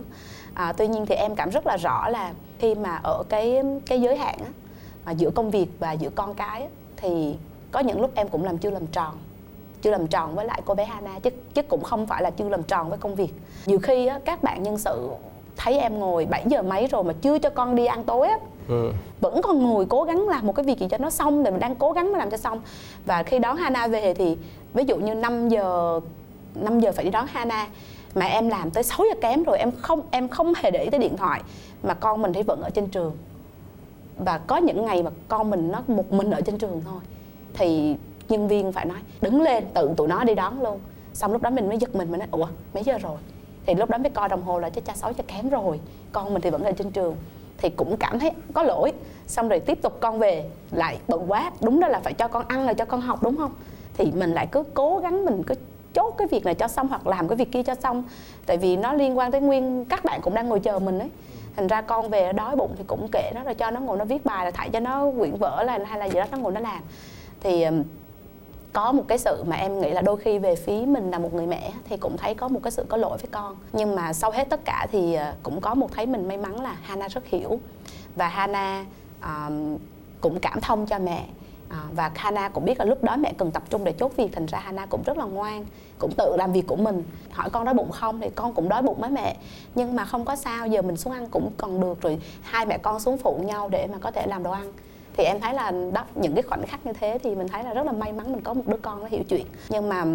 [0.54, 4.02] À, tuy nhiên thì em cảm rất là rõ là khi mà ở cái cái
[4.02, 4.52] giới hạn á,
[5.06, 6.68] à, giữa công việc và giữa con cái á,
[6.98, 7.36] thì
[7.72, 9.18] có những lúc em cũng làm chưa làm tròn
[9.82, 12.50] chưa làm tròn với lại cô bé Hana chứ chứ cũng không phải là chưa
[12.50, 13.34] làm tròn với công việc.
[13.66, 15.10] Nhiều khi á, các bạn nhân sự
[15.58, 18.38] thấy em ngồi 7 giờ mấy rồi mà chưa cho con đi ăn tối á.
[18.68, 18.92] Ừ.
[19.22, 21.60] vẫn còn ngồi cố gắng làm một cái việc gì cho nó xong thì mình
[21.60, 22.62] đang cố gắng làm cho xong.
[23.06, 24.38] Và khi đón Hana về thì
[24.74, 26.00] ví dụ như 5 giờ
[26.56, 27.68] 5 giờ phải đi đón Hana
[28.16, 30.90] mà em làm tới 6 giờ kém rồi em không em không hề để ý
[30.90, 31.42] tới điện thoại
[31.84, 33.18] mà con mình thì vẫn ở trên trường.
[34.18, 37.02] Và có những ngày mà con mình nó một mình ở trên trường thôi.
[37.54, 37.96] Thì
[38.30, 40.80] nhân viên phải nói đứng lên tự tụi nó đi đón luôn.
[41.14, 43.18] Xong lúc đó mình mới giật mình mình nói ủa mấy giờ rồi
[43.68, 45.80] thì lúc đó mới coi đồng hồ là chứ cha sáu giờ kém rồi.
[46.12, 47.16] Con mình thì vẫn ở trên trường,
[47.58, 48.94] thì cũng cảm thấy có lỗi.
[49.28, 51.52] Xong rồi tiếp tục con về, lại bận quá.
[51.62, 53.52] Đúng đó là phải cho con ăn là cho con học, đúng không?
[53.98, 55.56] Thì mình lại cứ cố gắng mình cứ
[55.94, 58.04] chốt cái việc này cho xong hoặc làm cái việc kia cho xong.
[58.46, 61.10] Tại vì nó liên quan tới nguyên, các bạn cũng đang ngồi chờ mình ấy.
[61.56, 64.06] Thành ra con về đói bụng thì cũng kệ nó rồi cho nó ngồi, nó
[64.06, 66.52] viết bài là thảy cho nó quyển vở là hay là gì đó, nó ngồi
[66.52, 66.82] nó làm.
[67.40, 67.66] Thì
[68.78, 71.34] có một cái sự mà em nghĩ là đôi khi về phía mình là một
[71.34, 73.56] người mẹ thì cũng thấy có một cái sự có lỗi với con.
[73.74, 76.62] Nhưng mà sau hết tất cả thì ờ, cũng có một thấy mình may mắn
[76.62, 77.60] là Hana rất hiểu.
[78.16, 78.86] Và Hana
[79.24, 79.78] um,
[80.22, 81.26] cũng cảm thông cho mẹ.
[81.70, 84.30] À, và Hana cũng biết là lúc đó mẹ cần tập trung để chốt việc
[84.34, 85.66] thành ra Hana cũng rất là ngoan
[86.00, 87.04] cũng tự làm việc của mình.
[87.32, 89.38] Hỏi con đói bụng không thì con cũng đói bụng với mẹ.
[89.76, 92.78] Nhưng mà không có sao giờ mình xuống ăn cũng còn được rồi hai mẹ
[92.78, 94.72] con xuống phụ nhau để mà có thể làm đồ ăn
[95.18, 97.74] thì em thấy là đó những cái khoảnh khắc như thế thì mình thấy là
[97.74, 99.46] rất là may mắn mình có một đứa con nó hiểu chuyện.
[99.70, 100.06] Nhưng mà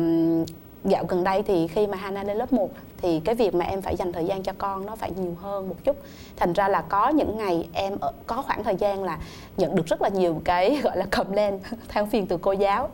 [0.85, 2.71] dạo gần đây thì khi mà Hana lên lớp 1
[3.03, 5.69] thì cái việc mà em phải dành thời gian cho con nó phải nhiều hơn
[5.69, 5.97] một chút.
[6.37, 9.19] Thành ra là có những ngày em ở, có khoảng thời gian là
[9.57, 12.89] nhận được rất là nhiều cái gọi là comment than phiền từ cô giáo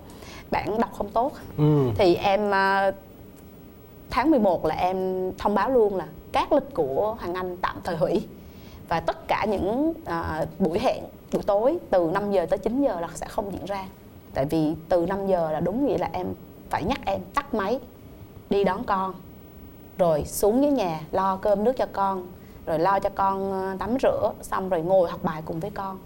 [0.51, 1.33] bạn đọc không tốt.
[1.59, 1.91] Ừ.
[1.99, 2.93] thì em à,
[4.11, 7.97] tháng 11 là em thông báo luôn là các lịch của Hoàng Anh tạm thời
[7.97, 8.27] hủy.
[8.89, 13.01] Và tất cả những à, buổi hẹn buổi tối từ 5 giờ tới 9 giờ
[13.01, 13.85] là sẽ không diễn ra.
[14.35, 16.27] Tại vì từ 5 giờ là đúng nghĩa là em
[16.71, 17.81] phải nhắc em tắt máy
[18.51, 19.15] đi đón con
[19.99, 22.27] rồi xuống dưới nhà lo cơm nước cho con
[22.67, 25.99] rồi lo cho con ờ, tắm rửa xong rồi ngồi học bài cùng với con.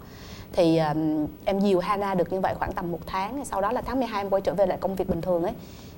[0.53, 3.81] Thì um, em dìu Hana được như vậy khoảng tầm một tháng sau đó là
[3.81, 5.53] tháng 12 em quay trở về lại công việc bình thường ấy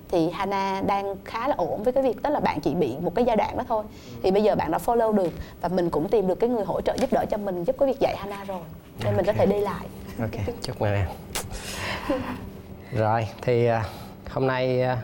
[0.10, 3.16] thì Hana đang khá là ổn với cái việc tức là bạn chỉ bị một
[3.16, 3.84] cái giai đoạn đó thôi.
[4.24, 5.32] Thì bây giờ bạn đã follow được
[5.62, 7.88] và mình cũng tìm được cái người hỗ trợ giúp đỡ cho mình giúp cái
[7.88, 8.62] việc dạy Hana rồi.
[9.04, 9.86] Nên mình có thể đi lại.
[10.20, 11.08] Ok chúc mừng em.
[12.92, 13.84] Rồi thì à,
[14.32, 14.98] hôm nay à,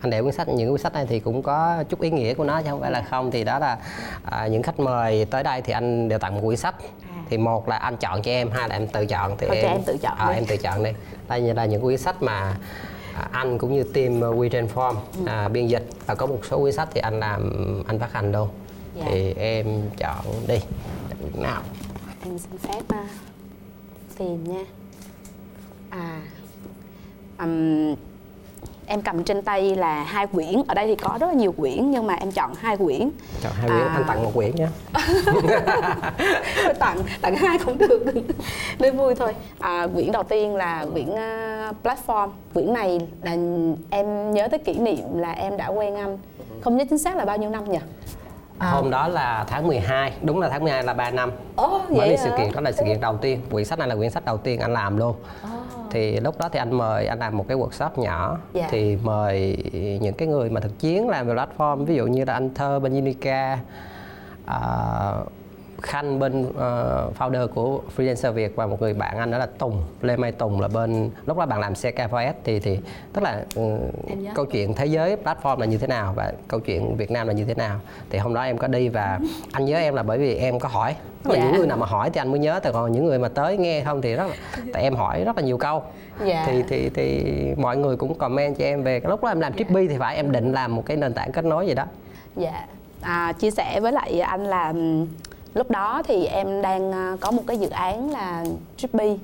[0.00, 2.44] anh để cuốn sách những cuốn sách này thì cũng có chút ý nghĩa của
[2.44, 3.30] nó chứ không phải là không.
[3.30, 3.78] Thì đó là
[4.24, 6.74] à, những khách mời tới đây thì anh đều tặng một quyển sách.
[7.02, 7.22] À.
[7.30, 9.36] thì một là anh chọn cho em hai là em tự chọn.
[9.38, 10.34] Thì Ok, em tự chọn à, đi.
[10.34, 10.90] em tự chọn đi.
[11.28, 12.54] Đây là những quyển sách mà
[13.18, 15.26] à, anh cũng như team WeTrain Form Ừ.
[15.26, 15.88] à, biên dịch.
[16.06, 17.52] Và có một số quyển sách thì anh làm
[17.86, 18.48] anh phát hành luôn
[18.94, 19.04] Dạ.
[19.08, 19.66] thì em
[19.98, 20.58] chọn đi.
[21.34, 21.62] Nào.
[22.24, 23.04] Em xin phép à,
[24.18, 24.64] tìm nha.
[25.90, 26.20] À
[27.38, 27.94] ừm,
[28.88, 30.62] em cầm trên tay là hai quyển.
[30.68, 33.10] Ở đây thì có rất là nhiều quyển nhưng mà em chọn hai quyển.
[33.42, 33.92] Chọn hai quyển À.
[33.94, 34.66] anh tặng một quyển nhé
[36.78, 38.04] tặng tặng hai cũng được.
[38.78, 39.34] Nên vui thôi.
[39.58, 42.28] À, quyển đầu tiên là quyển à, platform.
[42.54, 43.36] Quyển này là
[43.90, 46.18] em nhớ tới kỷ niệm là em đã quen anh.
[46.60, 47.78] Không nhớ chính xác là bao nhiêu năm nhỉ?
[48.58, 48.70] À.
[48.70, 51.32] Hôm đó là tháng 12, đúng là tháng 12 là 3 năm.
[51.56, 53.40] Ồ, Mới vậy đi sự kiện đó là sự kiện đầu tiên.
[53.50, 55.14] Quyển sách này là quyển sách đầu tiên anh làm luôn.
[55.90, 58.68] Thì lúc đó thì anh mời anh làm một cái workshop nhỏ Dạ.
[58.70, 59.56] thì mời
[60.00, 62.78] những cái người mà thực chiến làm về platform ví dụ như là anh Thơ
[62.80, 63.58] bên Unica
[64.46, 64.60] à,
[65.82, 69.82] Khanh bên ờ, founder của Freelancer Việt và một người bạn anh đó là Tùng
[70.02, 72.78] Lê Mai Tùng là bên lúc đó bạn làm CK4S thì thì
[73.12, 73.62] tức là ừ,
[74.16, 74.30] nhớ.
[74.34, 77.32] câu chuyện thế giới platform là như thế nào và câu chuyện Việt Nam là
[77.32, 79.18] như thế nào thì hôm đó em có đi và
[79.52, 81.44] anh nhớ em là bởi vì em có hỏi tức là Dạ.
[81.44, 83.56] những người nào mà hỏi thì anh mới nhớ แต่ còn những người mà tới
[83.56, 84.34] nghe không thì rất là
[84.72, 85.82] tại em hỏi rất là nhiều câu
[86.26, 86.44] Dạ.
[86.46, 87.24] thì thì thì
[87.56, 90.32] mọi người cũng comment cho em về lúc đó em làm Trippy thì phải em
[90.32, 91.84] định làm một cái nền tảng kết nối gì đó
[92.36, 92.66] Dạ,
[93.00, 95.06] à, chia sẻ với lại anh là ừm,
[95.58, 98.44] lúc đó thì em đang à, có một cái dự án là
[98.76, 99.16] Trippy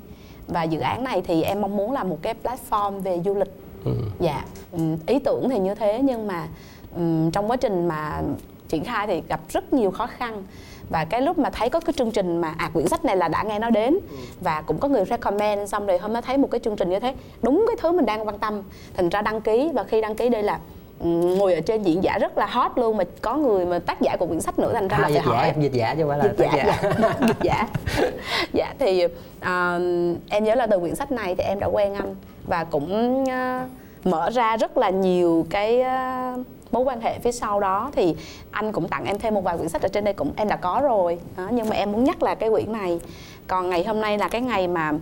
[0.49, 3.53] và dự án này thì em mong muốn làm một cái platform về du lịch.
[3.85, 3.93] Ừ.
[4.21, 6.49] Dạ, ừm, ý tưởng thì như thế nhưng mà
[6.97, 8.21] ừm, trong quá trình mà
[8.69, 10.45] triển khai thì gặp rất nhiều khó khăn.
[10.91, 13.29] Và cái lúc mà thấy có cái chương trình mà à quyển sách này là
[13.29, 13.99] đã nghe nói đến
[14.41, 17.01] và cũng có người recommend xong rồi hôm đó thấy một cái chương trình như
[17.01, 18.63] thế đúng cái thứ mình đang quan tâm.
[18.97, 20.59] Thành ra đăng ký và khi đăng ký đây là ừ,
[21.05, 24.17] ngồi ở trên diễn giả rất là hot luôn mà có người mà tác giả
[24.17, 26.19] của quyển sách nữa thành ra à, là dịch giả dịch giả chứ không phải
[26.19, 27.15] là dịch tác giả, giả dạ.
[27.27, 27.67] dịch giả.
[28.53, 29.05] Dạ thì
[29.41, 29.79] à,
[30.29, 32.15] em nhớ là từ quyển sách này thì em đã quen anh
[32.47, 33.69] và cũng à,
[34.05, 36.35] mở ra rất là nhiều cái à,
[36.73, 37.91] mối quan hệ phía sau đó.
[37.95, 38.17] Thì
[38.51, 40.57] anh cũng tặng em thêm một vài quyển sách ở trên đây cũng em đã
[40.57, 41.19] có rồi.
[41.37, 43.01] Đó, nhưng mà em muốn nhắc là cái quyển này.
[43.47, 44.93] Còn ngày hôm nay là cái ngày mà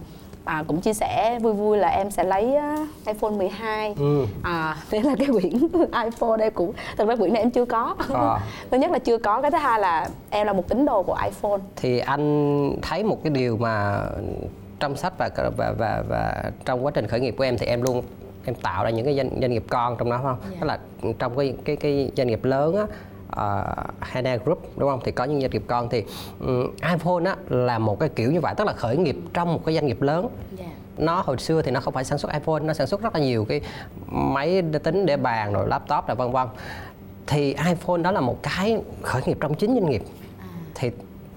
[0.45, 2.77] à, cũng chia sẻ vui vui là em sẽ lấy á,
[3.07, 4.27] iPhone 12 Ừ.
[4.43, 5.53] à thế là cái quyển
[6.05, 8.39] iPhone em cũng thật ra quyển này em chưa có Ờ.
[8.71, 11.17] thứ nhất là chưa có cái thứ hai là em là một tín đồ của
[11.25, 14.05] iPhone thì anh thấy một cái điều mà
[14.81, 17.83] trong sách và và và, và trong quá trình khởi nghiệp của em thì em
[17.83, 18.03] luôn
[18.45, 20.39] em tạo ra những cái doanh, doanh nghiệp con trong đó phải không?
[20.51, 20.57] Dạ.
[20.61, 20.79] Tức là
[21.19, 22.83] trong cái cái cái doanh nghiệp lớn á
[23.37, 23.67] uh,
[24.01, 25.01] Hana Group đúng không?
[25.05, 26.05] Thì có những doanh nghiệp con thì
[26.41, 29.61] um, iPhone á là một cái kiểu như vậy tức là khởi nghiệp trong một
[29.67, 30.29] cái doanh nghiệp lớn.
[30.99, 33.21] Nó hồi xưa thì nó không phải sản xuất iPhone nó sản xuất rất là
[33.21, 33.61] nhiều cái
[34.09, 36.49] máy tính để bàn rồi laptop rồi vân vân.
[37.27, 40.03] Thì iPhone đó là một cái khởi nghiệp trong chính doanh nghiệp.
[40.75, 40.91] Thì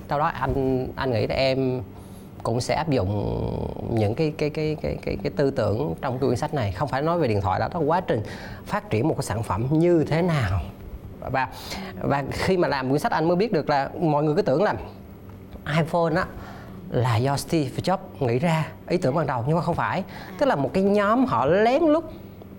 [0.07, 1.81] đâu đó anh anh nghĩ là em
[2.43, 3.09] cũng sẽ áp dụng
[3.93, 6.71] những cái cái cái cái cái, cái tư tưởng trong quyển sách này.
[6.71, 8.21] Không phải nói về điện thoại đó đó là quá trình
[8.65, 10.61] phát triển một cái sản phẩm như thế nào
[11.31, 11.47] và
[12.01, 14.63] và khi mà làm quyển sách anh mới biết được là mọi người cứ tưởng
[14.63, 14.73] là
[15.77, 16.25] iPhone á
[16.89, 20.03] là do Steve Jobs nghĩ ra ý tưởng ban đầu nhưng mà không phải.
[20.37, 22.03] Tức là một cái nhóm họ lén lút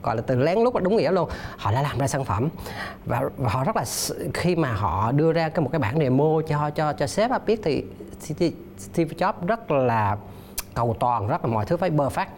[0.03, 2.49] gọi là từ lén lút là đúng nghĩa luôn họ đã làm ra sản phẩm.
[3.05, 3.85] Và, và họ rất là
[4.35, 7.61] khi mà họ đưa ra cái một cái bản demo cho cho cho sếp biết
[7.65, 7.85] thì
[8.79, 10.17] Steve Jobs rất là
[10.75, 12.29] cầu toàn rất là mọi thứ phải bơ phát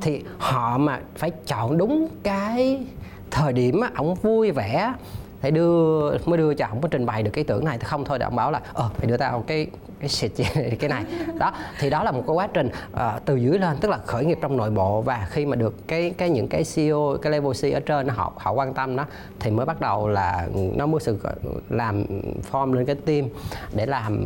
[0.00, 2.86] thì họ mà phải chọn đúng cái
[3.30, 4.92] thời điểm ông vui vẻ
[5.40, 7.78] phải đưa, mới đưa cho ông có trình bày được cái tưởng này.
[7.78, 9.66] Thì không, thôi đảm bảo là ờ phải đưa tao cái
[10.00, 10.32] cái shit
[10.78, 11.04] cái này.
[11.38, 14.24] Đó thì đó là một cái quá trình uh, từ dưới lên tức là khởi
[14.24, 17.52] nghiệp trong nội bộ và khi mà được cái cái những cái CEO cái level
[17.52, 19.06] C ở trên họ họ quan tâm đó
[19.40, 21.18] thì mới bắt đầu là nó mới sự
[21.68, 22.04] làm
[22.52, 23.28] form lên cái team
[23.72, 24.24] để làm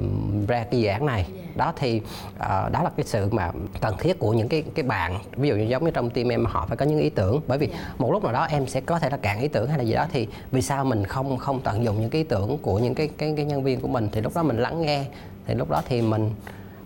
[0.48, 1.26] ra cái dự án này.
[1.56, 2.00] Đó thì
[2.36, 3.50] uh, đó là cái sự mà
[3.80, 6.44] cần thiết của những cái cái bạn ví dụ như giống như trong team em
[6.44, 7.40] họ phải có những ý tưởng.
[7.46, 7.68] Bởi vì
[7.98, 9.94] một lúc nào đó em sẽ có thể là cạn ý tưởng hay là gì
[9.94, 12.94] đó thì vì sao mình không không tận dụng những cái ý tưởng của những
[12.94, 15.04] cái cái cái nhân viên của mình thì lúc đó mình lắng nghe
[15.46, 16.30] thì lúc đó thì mình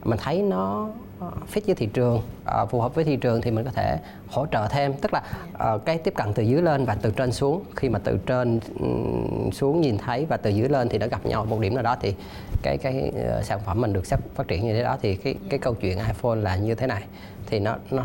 [0.04, 0.88] mình thấy nó
[1.20, 2.22] ờ, fit với thị trường.
[2.44, 3.98] Ờ, phù hợp với thị trường thì mình có thể
[4.28, 4.92] hỗ trợ thêm.
[4.92, 7.64] Tức là ờ, cái tiếp cận từ dưới lên và từ trên xuống.
[7.76, 8.60] Khi mà từ trên
[9.52, 11.96] xuống nhìn thấy và từ dưới lên thì nó gặp nhau một điểm nào đó
[12.00, 12.14] thì
[12.62, 15.58] cái cái sản phẩm mình được sắp phát triển như thế đó thì cái cái
[15.58, 17.02] câu chuyện iPhone là như thế này
[17.46, 18.04] thì nó nó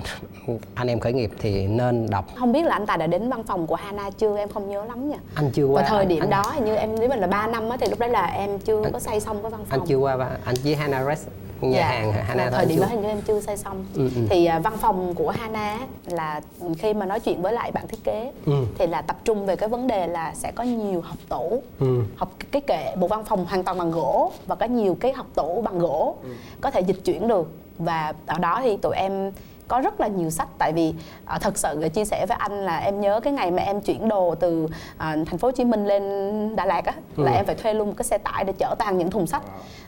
[0.76, 3.44] anh em khởi nghiệp thì nên đọc không biết là anh tài đã đến văn
[3.44, 6.24] phòng của Hana chưa em không nhớ lắm nha anh chưa qua và thời điểm
[6.24, 8.26] anh, đó hình như em nếu mình là 3 năm á thì lúc đấy là
[8.26, 11.06] em chưa anh, có xây xong cái văn phòng anh chưa qua anh với Hana
[11.06, 11.28] Rest
[11.62, 11.88] nhà dạ.
[11.88, 14.22] hàng Hana thời điểm đó hình như em chưa xây xong ừ, ừ.
[14.30, 16.42] thì uh, văn phòng của Hana là
[16.78, 18.54] khi mà nói chuyện với lại bạn thiết kế ừ.
[18.78, 22.02] thì là tập trung về cái vấn đề là sẽ có nhiều học tổ ừ.
[22.16, 25.28] học cái kệ một văn phòng hoàn toàn bằng gỗ và có nhiều cái học
[25.36, 26.30] tổ bằng gỗ ừ.
[26.62, 27.48] có thể dịch chuyển được
[27.78, 29.32] và ở đó thì tụi em
[29.72, 30.48] có rất là nhiều sách.
[30.58, 30.94] Tại vì
[31.36, 34.10] uh, thật sự chia sẻ với anh là em nhớ cái ngày mà em chuyển
[34.10, 34.70] đồ từ uh,
[35.00, 37.24] thành phố Hồ Chí Minh lên Đà Lạt á ừ.
[37.24, 39.42] là em phải thuê luôn một cái xe tải để chở toàn những thùng sách.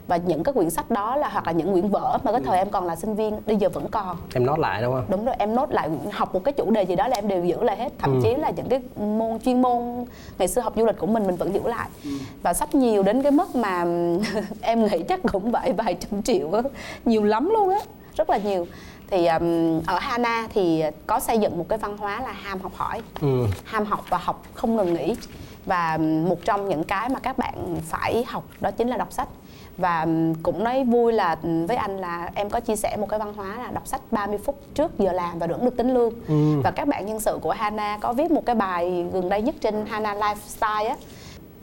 [0.06, 2.58] Và những cái quyển sách đó là hoặc là những quyển vở mà cái thời
[2.58, 4.16] em còn là sinh viên bây giờ vẫn còn.
[4.34, 5.04] Em nốt lại đúng không?
[5.08, 7.44] Đúng rồi em nốt lại học một cái chủ đề gì đó là em đều
[7.44, 7.92] giữ lại hết.
[7.98, 8.20] Thậm ừ.
[8.22, 10.04] chí là những cái môn chuyên môn
[10.38, 11.88] ngày xưa học du lịch của mình mình vẫn giữ lại.
[12.04, 12.10] Ừ.
[12.42, 13.84] và sách nhiều đến cái mức mà
[14.60, 16.62] em nghĩ chắc cũng vài vài trăm triệu đó.
[17.04, 17.80] nhiều lắm luôn á
[18.16, 18.66] rất là nhiều
[19.10, 22.72] thì um, ở Hana thì có xây dựng một cái văn hóa là ham học
[22.74, 23.46] hỏi ừ.
[23.64, 25.14] ham học và học không ngừng nghỉ
[25.66, 25.98] và
[26.28, 29.28] một trong những cái mà các bạn phải học đó chính là đọc sách
[29.76, 30.06] và
[30.42, 33.56] cũng nói vui là với anh là em có chia sẻ một cái văn hóa
[33.58, 36.60] là đọc sách 30 phút trước giờ làm và vẫn được tính lương ừ.
[36.64, 39.54] và các bạn nhân sự của Hana có viết một cái bài gần đây nhất
[39.60, 40.96] trên Hana Lifestyle á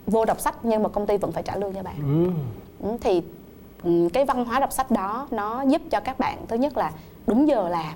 [0.08, 2.34] vô đọc sách nhưng mà công ty vẫn phải trả lương cho bạn
[2.82, 2.90] ừ.
[3.02, 3.22] thì
[4.14, 6.92] cái văn hóa đọc sách đó nó giúp cho các bạn thứ nhất là
[7.28, 7.94] đúng giờ làm.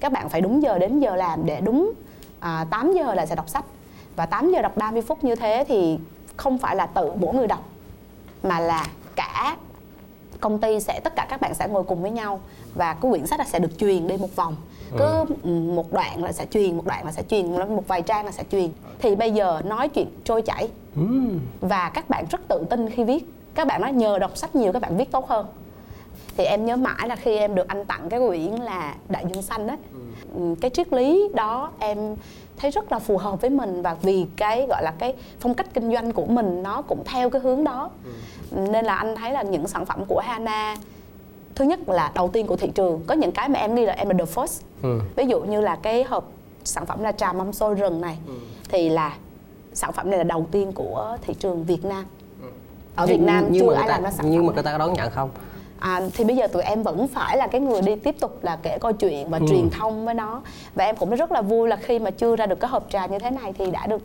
[0.00, 1.92] Các bạn phải đúng giờ đến giờ làm để đúng
[2.40, 3.64] à, 8 giờ là sẽ đọc sách.
[4.16, 5.98] Và 8 giờ đọc 30 phút như thế thì
[6.36, 7.64] không phải là tự mỗi người đọc
[8.42, 9.56] mà là cả
[10.40, 12.40] công ty sẽ tất cả các bạn sẽ ngồi cùng với nhau
[12.74, 14.56] và cái quyển sách là sẽ được truyền đi một vòng.
[14.98, 15.50] Cứ ừ.
[15.50, 18.44] một đoạn là sẽ truyền một đoạn là sẽ truyền một vài trang là sẽ
[18.50, 18.70] truyền.
[18.98, 20.68] Thì bây giờ nói chuyện trôi chảy.
[20.96, 21.02] Ừ.
[21.60, 23.24] và các bạn rất tự tin khi viết.
[23.54, 25.46] Các bạn nói nhờ đọc sách nhiều các bạn viết tốt hơn
[26.36, 29.42] thì em nhớ mãi là khi em được anh tặng cái quyển là đại dương
[29.42, 29.76] xanh đấy
[30.34, 30.54] ừ.
[30.60, 32.16] cái triết lý đó em
[32.56, 35.66] thấy rất là phù hợp với mình và vì cái gọi là cái phong cách
[35.74, 38.10] kinh doanh của mình nó cũng theo cái hướng đó ừ.
[38.70, 40.76] nên là anh thấy là những sản phẩm của Hana
[41.54, 43.92] thứ nhất là đầu tiên của thị trường có những cái mà em nghĩ là
[43.92, 45.00] em là the first ừ.
[45.16, 46.32] ví dụ như là cái hộp
[46.64, 48.34] sản phẩm là trà mâm xôi rừng này ừ.
[48.68, 49.16] thì là
[49.74, 52.04] sản phẩm này là đầu tiên của thị trường Việt Nam
[52.42, 52.48] ừ.
[52.96, 54.72] ở Việt Nam nhưng chưa ai ta, làm ra sản nhưng phẩm mà người ta
[54.72, 55.30] có đón nhận không
[55.78, 58.58] à, thì bây giờ tụi em vẫn phải là cái người đi tiếp tục là
[58.62, 59.44] kể câu chuyện và ừ.
[59.48, 60.42] truyền thông với nó
[60.74, 63.06] và em cũng rất là vui là khi mà chưa ra được cái hộp trà
[63.06, 64.02] như thế này thì đã được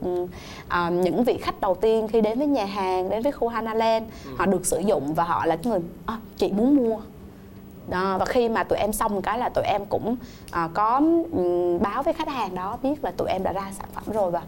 [0.67, 4.05] à, những vị khách đầu tiên khi đến với nhà hàng đến với khu Hanaland
[4.25, 4.31] ừ.
[4.37, 6.97] họ được sử dụng và họ là cái người à, chị muốn mua
[7.87, 10.15] đó, và khi mà tụi em xong cái là tụi em cũng
[10.51, 11.01] à, có
[11.31, 14.31] um, báo với khách hàng đó biết là tụi em đã ra sản phẩm rồi
[14.31, 14.41] và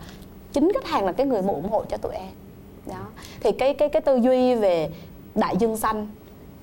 [0.54, 2.32] chính khách hàng là cái người mua ủng hộ cho tụi em
[2.86, 3.06] đó
[3.40, 4.90] thì cái cái cái tư duy về
[5.36, 6.08] đại dương xanh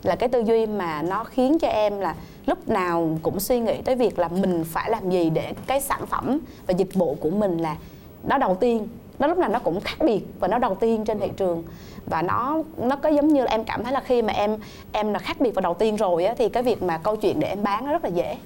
[0.03, 2.15] là cái tư duy mà nó khiến cho em là
[2.47, 6.07] lúc nào cũng suy nghĩ tới việc là mình phải làm gì để cái sản
[6.07, 7.77] phẩm và dịch vụ của mình là
[8.25, 8.89] nó đầu tiên
[9.19, 11.63] nó lúc nào nó cũng khác biệt và nó đầu tiên trên thị trường
[12.07, 14.57] và nó nó có giống như là em cảm thấy là khi mà em
[14.93, 17.41] em là khác biệt và đầu tiên rồi á thì cái việc mà câu chuyện
[17.41, 18.39] để em bán nó rất là dễ yeah.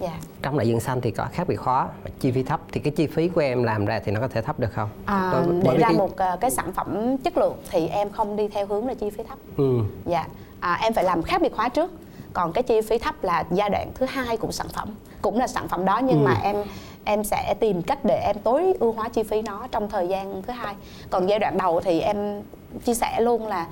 [0.00, 0.12] Dạ.
[0.42, 1.88] trong đại dương xanh thì có khác biệt khó
[2.20, 4.42] chi phí thấp thì cái chi phí của em làm ra thì nó có thể
[4.42, 5.98] thấp được không à, để ra cái...
[5.98, 9.10] một uh, cái sản phẩm chất lượng thì em không đi theo hướng là chi
[9.10, 9.80] phí thấp ừ.
[10.04, 10.26] dạ
[10.66, 11.90] à, em phải làm khác biệt hóa trước.
[12.32, 14.88] Còn cái chi phí thấp là giai đoạn thứ hai của sản phẩm
[15.22, 16.24] cũng là sản phẩm đó nhưng ừ.
[16.24, 16.56] mà em
[17.04, 20.42] em sẽ tìm cách để em tối ưu hóa chi phí nó trong thời gian
[20.42, 20.74] thứ hai.
[21.10, 22.42] Còn giai đoạn đầu thì em
[22.84, 23.66] chia sẻ luôn là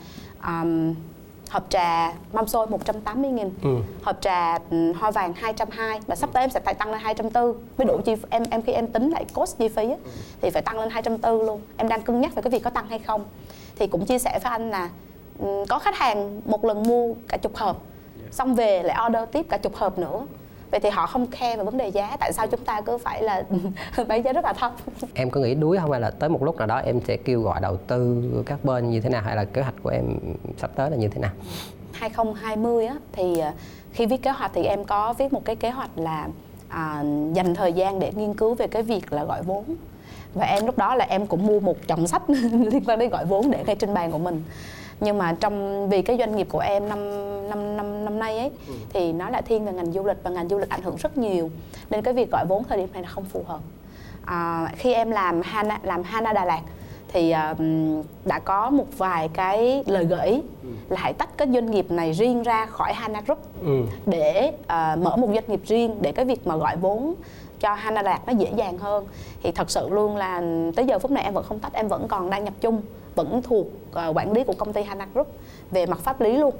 [0.46, 0.94] um,
[1.50, 3.76] hộp trà mâm xôi 180 nghìn Ừ.
[4.02, 7.54] hộp trà ừ, hoa vàng 220 và sắp tới em sẽ phải tăng lên 240
[7.76, 9.96] với đủ chi em em khi em tính lại cost chi phí á,
[10.40, 11.60] thì phải tăng lên 240 luôn.
[11.76, 13.24] Em đang cân nhắc về cái việc có tăng hay không.
[13.76, 14.88] Thì cũng chia sẻ với anh là ừ,
[15.68, 17.82] có khách hàng một lần mua cả chục hộp
[18.30, 20.26] xong về lại order tiếp cả chục hộp nữa.
[20.70, 23.22] Vậy thì họ không khe về vấn đề giá tại sao chúng ta cứ phải
[23.22, 23.42] là
[24.08, 24.72] bán giá rất là thấp?
[25.14, 27.40] Em có nghĩ đuối không hay là tới một lúc nào đó em sẽ kêu
[27.40, 30.04] gọi đầu tư các bên như thế nào hay là kế hoạch của em
[30.58, 31.30] sắp tới là như thế nào?
[31.92, 33.52] 2020 á, thì à,
[33.92, 36.28] khi viết kế hoạch thì em có viết một cái kế hoạch là
[36.68, 39.64] à, dành thời gian để nghiên cứu về cái việc là gọi vốn.
[40.34, 42.22] Và em lúc đó là em cũng mua một chồng sách
[42.52, 44.42] liên quan đến gọi vốn để ngay trên bàn của mình
[45.00, 46.98] nhưng mà trong vì cái doanh nghiệp của em năm
[47.50, 48.50] năm năm năm nay ấy
[48.88, 51.18] thì nó lại thiên về ngành du lịch và ngành du lịch ảnh hưởng rất
[51.18, 51.50] nhiều.
[51.90, 53.60] Nên cái việc gọi vốn thời điểm này là không phù hợp.
[54.24, 56.60] À, khi em làm Hana làm Hana Đà Lạt
[57.08, 60.42] thì ừm, đã có một vài cái lời gợi ý
[60.88, 63.82] là hãy tách cái doanh nghiệp này riêng ra khỏi Hana Group ừ.
[64.06, 67.14] để à, mở một doanh nghiệp riêng để cái việc mà gọi vốn
[67.60, 69.06] cho Hana Đạt nó dễ dàng hơn.
[69.42, 70.42] Thì thật sự luôn là
[70.76, 72.80] tới giờ phút này em vẫn không tách em vẫn còn đang nhập chung
[73.14, 75.28] vẫn thuộc à, quản lý của công ty Hana Group
[75.70, 76.54] về mặt pháp lý luôn.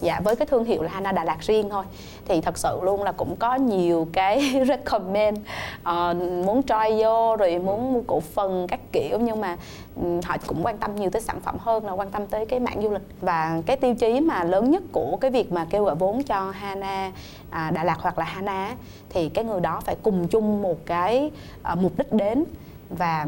[0.00, 1.84] Dạ với cái thương hiệu là Hana Đà Lạt riêng thôi.
[2.28, 5.38] Thì thật sự luôn là cũng có nhiều cái recommend
[5.82, 6.14] ờ,
[6.46, 9.56] muốn try vô rồi muốn mua cổ phần các kiểu nhưng mà
[10.02, 12.60] ừm, họ cũng quan tâm nhiều tới sản phẩm hơn là quan tâm tới cái
[12.60, 13.02] mảng du lịch.
[13.20, 16.50] Và cái tiêu chí mà lớn nhất của cái việc mà kêu gọi vốn cho
[16.50, 17.12] Hana
[17.50, 18.76] à, Đà Lạt hoặc là Hana
[19.08, 21.30] thì cái người đó phải cùng chung một cái
[21.62, 22.44] ờ, mục đích đến.
[22.90, 23.26] Và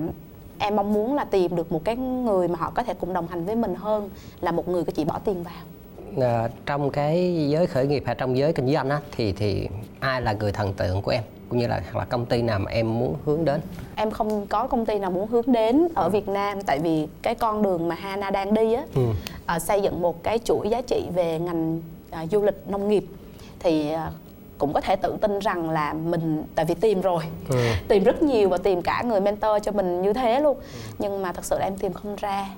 [0.58, 3.26] em mong muốn là tìm được một cái người mà họ có thể cùng đồng
[3.28, 5.54] hành với mình hơn là một người chỉ bỏ tiền vào.
[6.28, 9.68] À, trong cái giới khởi nghiệp hay trong giới kinh doanh á thì thì
[10.00, 12.58] ai là người thần tượng của em cũng như là hoặc là công ty nào
[12.58, 13.60] mà em muốn hướng đến?
[13.96, 17.34] Em không có công ty nào muốn hướng đến ở Việt Nam tại vì cái
[17.34, 19.02] con đường mà Hana đang đi á Ừ.
[19.46, 21.80] à, xây dựng một cái chuỗi giá trị về ngành
[22.10, 23.04] à, du lịch nông nghiệp.
[23.58, 24.10] Thì à,
[24.62, 27.24] cũng có thể tự tin rằng là mình tại vì tìm rồi.
[27.48, 27.56] Ừ.
[27.88, 30.56] tìm rất nhiều và tìm cả người mentor cho mình như thế luôn.
[30.98, 32.48] Nhưng mà thật sự là em tìm không ra.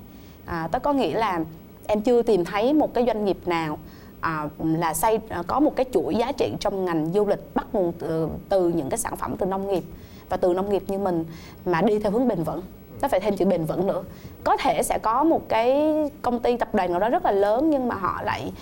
[0.46, 1.40] À, đó có nghĩa là
[1.86, 3.78] em chưa tìm thấy một cái doanh nghiệp nào
[4.20, 7.66] à, là xây à, có một cái chuỗi giá trị trong ngành du lịch bắt
[7.72, 9.84] nguồn từ, từ những cái sản phẩm từ nông nghiệp
[10.28, 11.24] và từ nông nghiệp như mình
[11.64, 12.62] mà đi theo hướng bền vững.
[13.02, 14.02] Nó phải thêm chữ bền vững nữa.
[14.44, 17.70] Có thể sẽ có một cái công ty tập đoàn nào đó rất là lớn
[17.70, 18.52] nhưng mà họ lại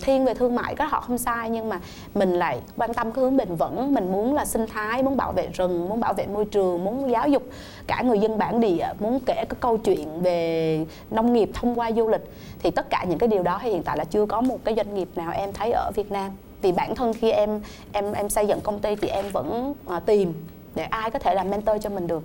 [0.00, 1.80] thiên về thương mại cái họ không sai, nhưng mà
[2.14, 3.94] mình lại quan tâm cái hướng bền vững.
[3.94, 7.10] Mình muốn là sinh thái, muốn bảo vệ rừng, muốn bảo vệ môi trường, muốn
[7.10, 7.42] giáo dục
[7.86, 11.92] cả người dân bản địa, muốn kể cái câu chuyện về nông nghiệp thông qua
[11.92, 12.32] du lịch.
[12.62, 14.94] Thì tất cả những cái điều đó hiện tại là chưa có một cái doanh
[14.94, 16.30] nghiệp nào em thấy ở Việt Nam.
[16.62, 17.60] Vì bản thân khi em
[17.92, 20.34] em em xây dựng công ty thì em vẫn ờ, tìm
[20.74, 22.22] để ai có thể làm mentor cho mình được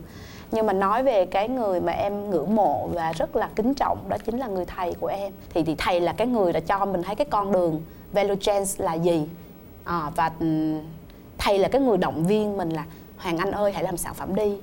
[0.52, 3.98] nhưng mà nói về cái người mà em ngưỡng mộ và rất là kính trọng
[4.10, 5.34] đó chính là người thầy của em.
[5.50, 7.82] Thì, thì thầy là cái người đã cho mình thấy cái con đường
[8.12, 9.28] value chain là gì.
[9.84, 10.80] À, và ừm,
[11.38, 12.86] thầy là cái người động viên mình là
[13.18, 14.58] Hoàng Anh ơi hãy làm sản phẩm đi.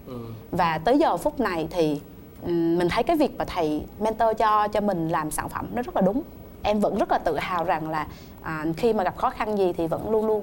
[0.51, 2.01] Và tới giờ phút này thì
[2.43, 5.83] ừm, mình thấy cái việc mà thầy mentor cho cho mình làm sản phẩm nó
[5.83, 6.23] rất là đúng
[6.63, 8.07] em vẫn rất là tự hào rằng là
[8.43, 10.43] à, khi mà gặp khó khăn gì thì vẫn luôn luôn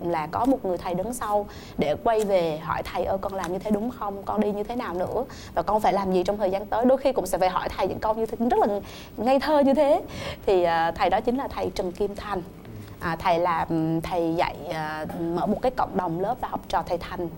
[0.00, 1.46] là có một người thầy đứng sau
[1.78, 4.22] để quay về hỏi thầy ơi con làm như thế đúng không?
[4.22, 5.24] Con đi như thế nào nữa?
[5.54, 6.84] Và con phải làm gì trong thời gian tới?
[6.84, 8.80] Đôi khi cũng sẽ phải hỏi thầy những câu như thế rất là
[9.16, 10.02] ngây thơ như thế.
[10.46, 12.42] Thì à, thầy đó chính là thầy Trần Kim Thành.
[13.00, 13.66] À, thầy là
[14.02, 17.28] thầy dạy à, mở một cái cộng đồng lớp là học trò thầy Thành.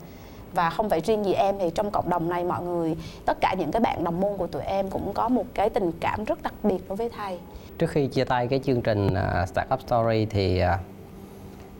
[0.54, 3.54] Và không phải riêng gì em thì trong cộng đồng này mọi người tất cả
[3.58, 6.42] những cái bạn đồng môn của tụi em cũng có một cái tình cảm rất
[6.42, 7.38] đặc biệt đối với thầy
[7.78, 10.80] trước khi chia tay cái chương trình uh, Startup Story thì uh,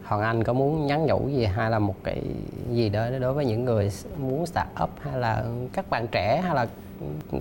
[0.05, 2.22] Hoàng Anh có muốn nhắn nhủ gì hay là một cái
[2.72, 6.55] gì đó đối với những người muốn start up hay là các bạn trẻ hay
[6.55, 6.66] là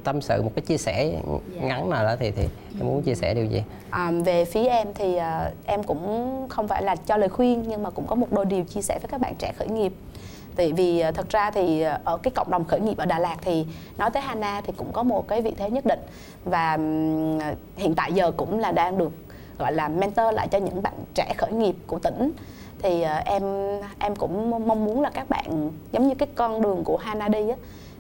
[0.04, 1.22] tâm sự một cái chia sẻ
[1.62, 2.44] ngắn nào đó thì thì
[2.80, 3.64] em muốn chia sẻ điều gì?
[3.90, 7.84] À, về phía em thì à, em cũng không phải là cho lời khuyên nhưng
[7.84, 9.94] mà cũng có một đôi điều chia sẻ với các bạn trẻ khởi nghiệp
[10.56, 13.20] tại vì à, thật ra thì à, ở cái cộng đồng khởi nghiệp ở Đà
[13.20, 13.66] Lạt thì
[13.98, 16.00] nói tới Hana thì cũng có một cái vị thế nhất định.
[16.46, 16.78] Và
[17.40, 19.12] à, hiện tại giờ cũng là đang được
[19.60, 22.32] gọi là mentor lại cho những bạn trẻ khởi nghiệp của tỉnh.
[22.82, 23.44] Thì em
[24.00, 27.50] em cũng mong muốn là các bạn giống như cái con đường của Hana đi
[27.50, 27.56] á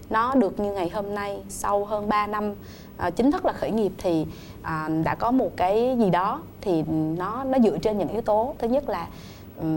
[0.10, 2.54] nó được như ngày hôm nay sau hơn 3 năm
[2.98, 4.26] à, chính thức là khởi nghiệp thì
[4.62, 6.84] à, đã có một cái gì đó thì
[7.18, 8.56] nó nó dựa trên những yếu tố.
[8.58, 9.08] Thứ nhất là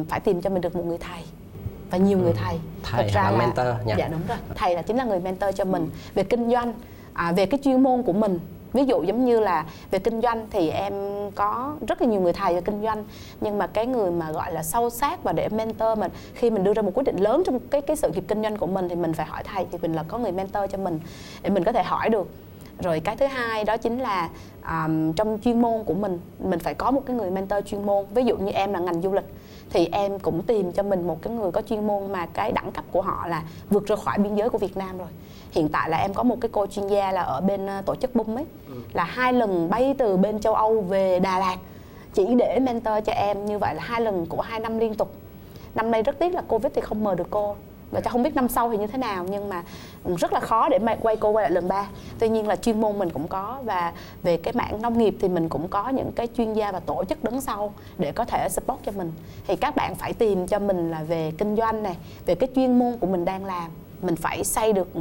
[0.08, 1.22] phải tìm cho mình được một người thầy
[1.90, 2.58] và nhiều người thầy.
[2.82, 3.94] Thầy Thật hoặc là mentor nha.
[3.98, 4.38] dạ đúng rồi.
[4.54, 6.72] Thầy là chính là người mentor cho mình về kinh doanh
[7.12, 8.38] à, về cái chuyên môn của mình.
[8.72, 10.92] Ví dụ giống như là về kinh doanh thì em
[11.34, 13.04] có rất là nhiều người thầy về kinh doanh
[13.40, 16.64] nhưng mà cái người mà gọi là sâu sát và để mentor mình khi mình
[16.64, 18.88] đưa ra một quyết định lớn trong cái cái sự nghiệp kinh doanh của mình
[18.88, 21.00] thì mình phải hỏi thầy thì mình là có người mentor cho mình
[21.42, 22.28] để mình có thể hỏi được.
[22.82, 24.28] Rồi cái thứ hai đó chính là
[24.68, 28.04] um, trong chuyên môn của mình mình phải có một cái người mentor chuyên môn.
[28.14, 29.24] Ví dụ như em là ngành du lịch
[29.70, 32.72] thì em cũng tìm cho mình một cái người có chuyên môn mà cái đẳng
[32.72, 35.08] cấp của họ là vượt ra khỏi biên giới của Việt Nam rồi.
[35.50, 37.94] Hiện tại là em có một cái cô chuyên gia là ở bên ờ, tổ
[37.94, 38.44] chức bum ấy
[38.92, 41.56] là hai lần bay từ bên châu Âu về Đà Lạt
[42.14, 43.46] chỉ để mentor cho em.
[43.46, 45.12] Như vậy là hai lần của hai năm liên tục.
[45.74, 47.56] Năm nay rất tiếc là covid thì không mời được cô
[47.90, 49.62] và cho không biết năm sau thì như thế nào, nhưng mà
[50.18, 51.88] rất là khó để mà quay cô quay lại lần ba.
[52.18, 55.28] Tuy nhiên là chuyên môn mình cũng có và về cái mảng nông nghiệp thì
[55.28, 58.48] mình cũng có những cái chuyên gia và tổ chức đứng sau để có thể
[58.50, 59.12] support cho mình.
[59.46, 62.78] Thì các bạn phải tìm cho mình là về kinh doanh này, về cái chuyên
[62.78, 63.70] môn của mình đang làm.
[64.02, 65.00] Mình phải xây được ừ,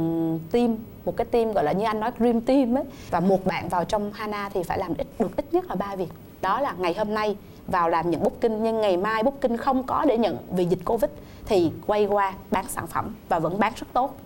[0.52, 2.84] team, một cái team gọi là như anh nói, dream team ấy.
[3.10, 5.96] Và một bạn vào trong Hana thì phải làm ít, được ít nhất là ba
[5.96, 6.08] việc.
[6.40, 7.36] Đó là ngày hôm nay
[7.68, 11.10] vào làm nhận booking nhưng ngày mai booking không có để nhận vì dịch covid
[11.46, 14.16] thì quay qua bán sản phẩm và vẫn bán rất tốt.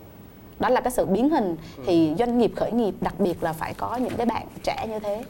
[0.59, 1.57] Đó là cái sự biến hình.
[1.87, 4.99] Thì doanh nghiệp khởi nghiệp đặc biệt là phải có những cái bạn trẻ như
[4.99, 5.25] thế.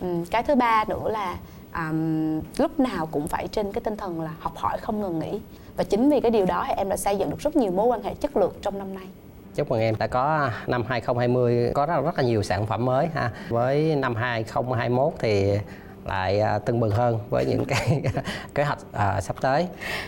[0.00, 1.36] Ừm, cái thứ ba nữa là
[1.72, 5.40] àm, lúc nào cũng phải trên cái tinh thần là học hỏi không ngừng nghỉ.
[5.76, 7.86] Và chính vì cái điều đó thì em đã xây dựng được rất nhiều mối
[7.86, 9.06] quan hệ chất lượng trong năm nay.
[9.54, 13.08] Chúc mừng em đã có năm 2020 có rất, rất là nhiều sản phẩm mới
[13.14, 13.30] ha.
[13.48, 15.58] Với năm 2021 thì
[16.04, 18.02] lại à, tưng bừng hơn với những cái
[18.54, 19.66] kế hoạch à, sắp tới.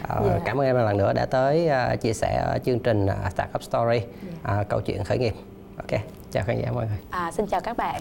[0.09, 0.38] À, Dạ.
[0.44, 3.30] Cảm ơn em một lần nữa đã tới à, chia sẻ ở chương trình à,
[3.30, 4.01] Startup Story
[4.42, 5.34] à, câu chuyện khởi nghiệp.
[5.76, 6.01] Ok,
[6.32, 6.99] chào khán giả mọi người.
[7.11, 8.01] à, xin chào các bạn